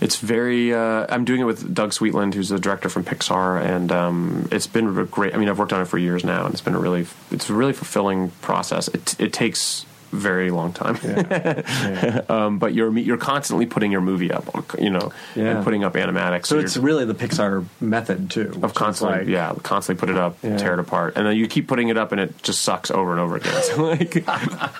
[0.02, 0.74] It's very.
[0.74, 4.66] Uh, I'm doing it with Doug Sweetland, who's the director from Pixar, and um, it's
[4.68, 5.34] been a great.
[5.34, 7.06] I mean, I've worked on it for years now, and it's been a really.
[7.30, 8.88] It's a really fulfilling process.
[8.88, 10.98] It it takes very long time,
[12.30, 15.56] um, but you're you're constantly putting your movie up, you know, Yeah.
[15.56, 16.48] and putting up animatics.
[16.48, 20.18] So you're- it's really the Pixar method too, of constantly, like- yeah, constantly put it
[20.18, 20.58] up, Yeah.
[20.58, 23.12] tear it apart, and then you keep putting it up, and it just sucks over
[23.12, 23.62] and over again.
[23.64, 24.26] So like,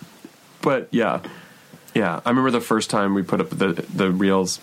[0.62, 1.22] but yeah,
[1.94, 2.20] yeah.
[2.26, 4.60] I remember the first time we put up the the reels,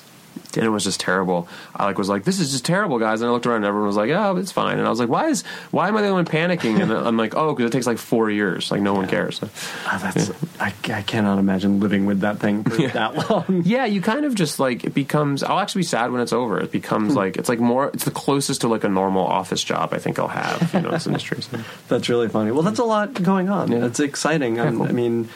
[0.56, 1.48] and it was just terrible.
[1.74, 3.86] I like was like, "This is just terrible, guys." And I looked around, and everyone
[3.86, 6.08] was like, "Oh, it's fine." And I was like, "Why is why am I the
[6.08, 8.70] only one panicking?" And I'm like, "Oh, because it takes like four years.
[8.70, 9.40] Like no one cares."
[9.86, 10.30] Ah, that's,
[10.60, 13.44] I, I cannot imagine living with that thing for that long.
[13.68, 15.42] Yeah, you kind of just like it becomes.
[15.42, 16.60] I'll actually be sad when it's over.
[16.60, 17.88] It becomes like it's like more.
[17.94, 20.72] It's the closest to like a normal office job I think I'll have.
[20.74, 21.42] You know, this industry.
[21.42, 21.58] So.
[21.88, 22.50] That's really funny.
[22.50, 23.70] Well, that's a lot going on.
[23.72, 23.86] Yeah.
[23.86, 24.58] It's exciting.
[24.60, 24.86] Um, cool.
[24.86, 25.28] I mean,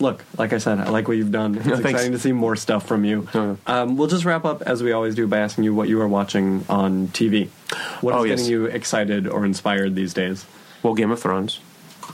[0.00, 1.54] look, like I said, I like what you've done.
[1.58, 3.28] It's exciting to see more stuff from you.
[3.34, 3.56] Yeah.
[3.66, 6.08] Um, we'll just wrap up as we always do by asking you what you are
[6.08, 7.48] watching on TV.
[8.00, 8.38] What is Oh, yes.
[8.40, 10.46] getting you excited or inspired these days?
[10.82, 11.60] Well, Game of Thrones,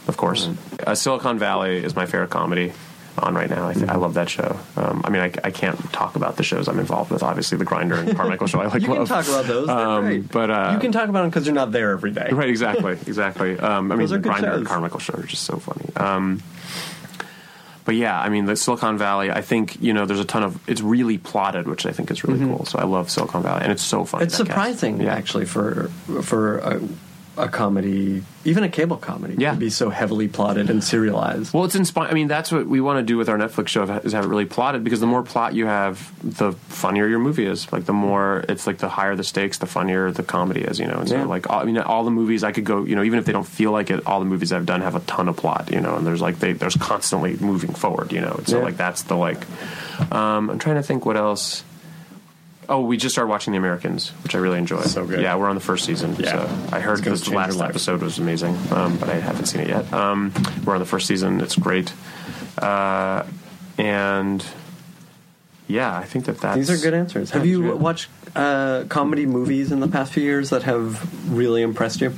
[0.09, 0.49] of course.
[0.87, 2.73] Uh, Silicon Valley is my favorite comedy
[3.19, 3.69] on right now.
[3.69, 4.59] I, th- I love that show.
[4.77, 7.23] Um, I mean, I, I can't talk about the shows I'm involved with.
[7.23, 8.61] Obviously, The Grinder and Carmichael show.
[8.61, 9.09] I like You can love.
[9.09, 9.69] talk about those.
[9.71, 12.29] Um, but, uh, you can talk about them because you're not there every day.
[12.31, 13.59] Right, exactly, exactly.
[13.59, 14.67] Um, I mean, the Grinder and.
[14.67, 15.97] Carmichael show are just so funny.
[17.87, 19.31] But yeah, I mean, the Silicon Valley.
[19.31, 20.59] I think you know, there's a ton of.
[20.69, 22.67] It's really plotted, which I think is really cool.
[22.67, 24.19] So I love Silicon Valley, and it's so fun.
[24.19, 24.27] Mm-hmm.
[24.27, 25.15] It's surprising, Yeah.
[25.15, 25.89] actually, for
[26.23, 26.81] for a,
[27.37, 29.53] a comedy, even a cable comedy, Yeah.
[29.53, 31.53] to be so heavily plotted and serialized.
[31.53, 32.11] Well, it's inspiring.
[32.11, 34.29] I mean, that's what we want to do with our Netflix show is have it
[34.29, 37.71] really plotted because the more plot you have, the funnier your movie is.
[37.73, 40.79] Like the more it's like the higher the stakes, the funnier the comedy is.
[40.79, 41.23] You know, and Yeah.
[41.25, 42.85] so like all, I mean, all the movies I could go.
[42.85, 44.95] You know, even if they don't feel like it, all the movies I've done have
[44.95, 45.71] a ton of plot.
[45.73, 48.13] You know, and there's like they there's constantly moving forward.
[48.13, 48.65] You know, and so Yeah.
[48.65, 49.45] like that's the like.
[50.13, 51.65] Um, I'm trying to think what else.
[52.69, 54.83] Oh, we just started watching The Americans, which I really enjoy.
[54.83, 55.21] So good.
[55.21, 56.17] Yeah, we're on the first season.
[56.17, 56.33] Yeah.
[56.47, 59.61] So I heard It's gonna this last episode was amazing, um, but I haven't seen
[59.63, 59.93] it yet.
[59.93, 60.33] Um,
[60.65, 61.41] we're on the first season.
[61.41, 61.93] It's great.
[62.59, 63.25] Uh,
[63.79, 64.45] and
[65.69, 67.31] yeah, I think that that's These are good answers.
[67.31, 67.81] Have you good.
[67.81, 72.13] watched uh, comedy movies in the past few years that have really impressed you?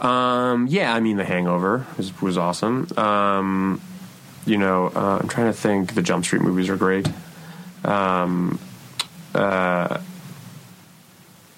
[0.00, 2.88] Um, yeah, I mean, The Hangover was, was awesome.
[2.98, 3.80] Um,
[4.44, 5.94] you know, uh, I'm trying to think.
[5.94, 7.08] The Jump Street movies are great.
[7.84, 8.58] Um,
[9.36, 10.00] uh,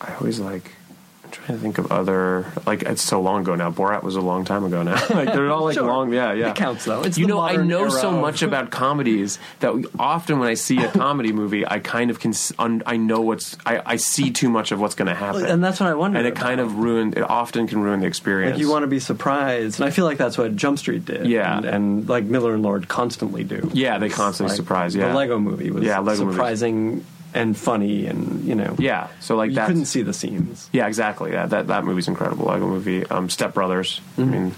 [0.01, 0.73] I always like.
[1.25, 3.71] I'm trying to think of other like it's so long ago now.
[3.71, 4.95] Borat was a long time ago now.
[5.11, 5.87] like they're all like Sure.
[5.87, 6.11] long.
[6.11, 6.49] Yeah, yeah.
[6.51, 7.03] It counts, though.
[7.03, 10.55] It's you know, I know so of- much about comedies that we, often when I
[10.55, 12.33] see a comedy movie, I kind of can.
[12.59, 13.59] Un, I know what's.
[13.67, 16.17] I, I see too much of what's going to happen, And that's what I wonder
[16.17, 16.43] And it about.
[16.43, 17.19] kind of ruined.
[17.19, 18.53] It often can ruin the experience.
[18.55, 21.27] Like you want to be surprised, and I feel like that's what Jump Street did.
[21.27, 21.59] Yeah.
[21.59, 23.69] and, and like Miller and Lord constantly do.
[23.75, 25.09] Yeah, they constantly like surprise, yeah.
[25.09, 27.05] the Lego Movie was Yeah, Lego surprising
[27.39, 31.33] and funny, and you know, Yeah, so like you couldn't see the scenes Yeah, exactly.
[31.33, 32.47] Yeah, that that movie's incredible.
[32.47, 33.07] Lego movie.
[33.07, 34.01] Um, Step Brothers.
[34.17, 34.23] Mm-hmm.
[34.23, 34.55] I mean,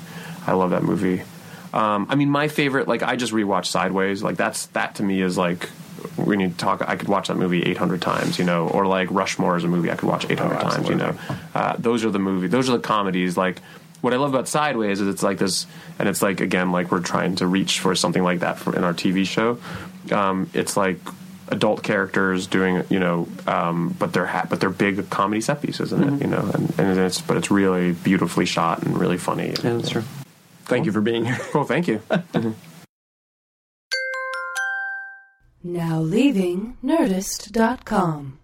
[0.47, 1.22] I love that movie.
[1.72, 4.22] Um, I mean, my favorite, like I just rewatched Sideways.
[4.22, 5.68] Like that's that to me is like
[6.16, 6.83] we need to talk.
[6.89, 9.91] I could watch that movie 800 times, you know, or like Rushmore is a movie
[9.91, 11.14] I could watch 800 Oh, times, you know.
[11.55, 12.49] Uh, those are the movie.
[12.49, 13.37] Those are the comedies.
[13.37, 13.61] Like
[14.01, 15.66] what I love about Sideways is it's like this,
[15.99, 18.83] and it's like again like we're trying to reach for something like that for, in
[18.83, 19.59] our TV show.
[20.11, 20.99] Um, it's like
[21.51, 25.93] adult characters doing, you know, um, but they're ha- but they're big comedy set pieces,
[25.93, 26.21] isn't it?
[26.23, 29.49] You know, and, and it's but it's really beautifully shot and really funny.
[29.51, 30.05] Yeah, that's true.
[30.65, 31.39] Thank you for being here.
[31.51, 32.01] Cool, thank you.
[35.63, 38.39] Now leaving Nerdist.com.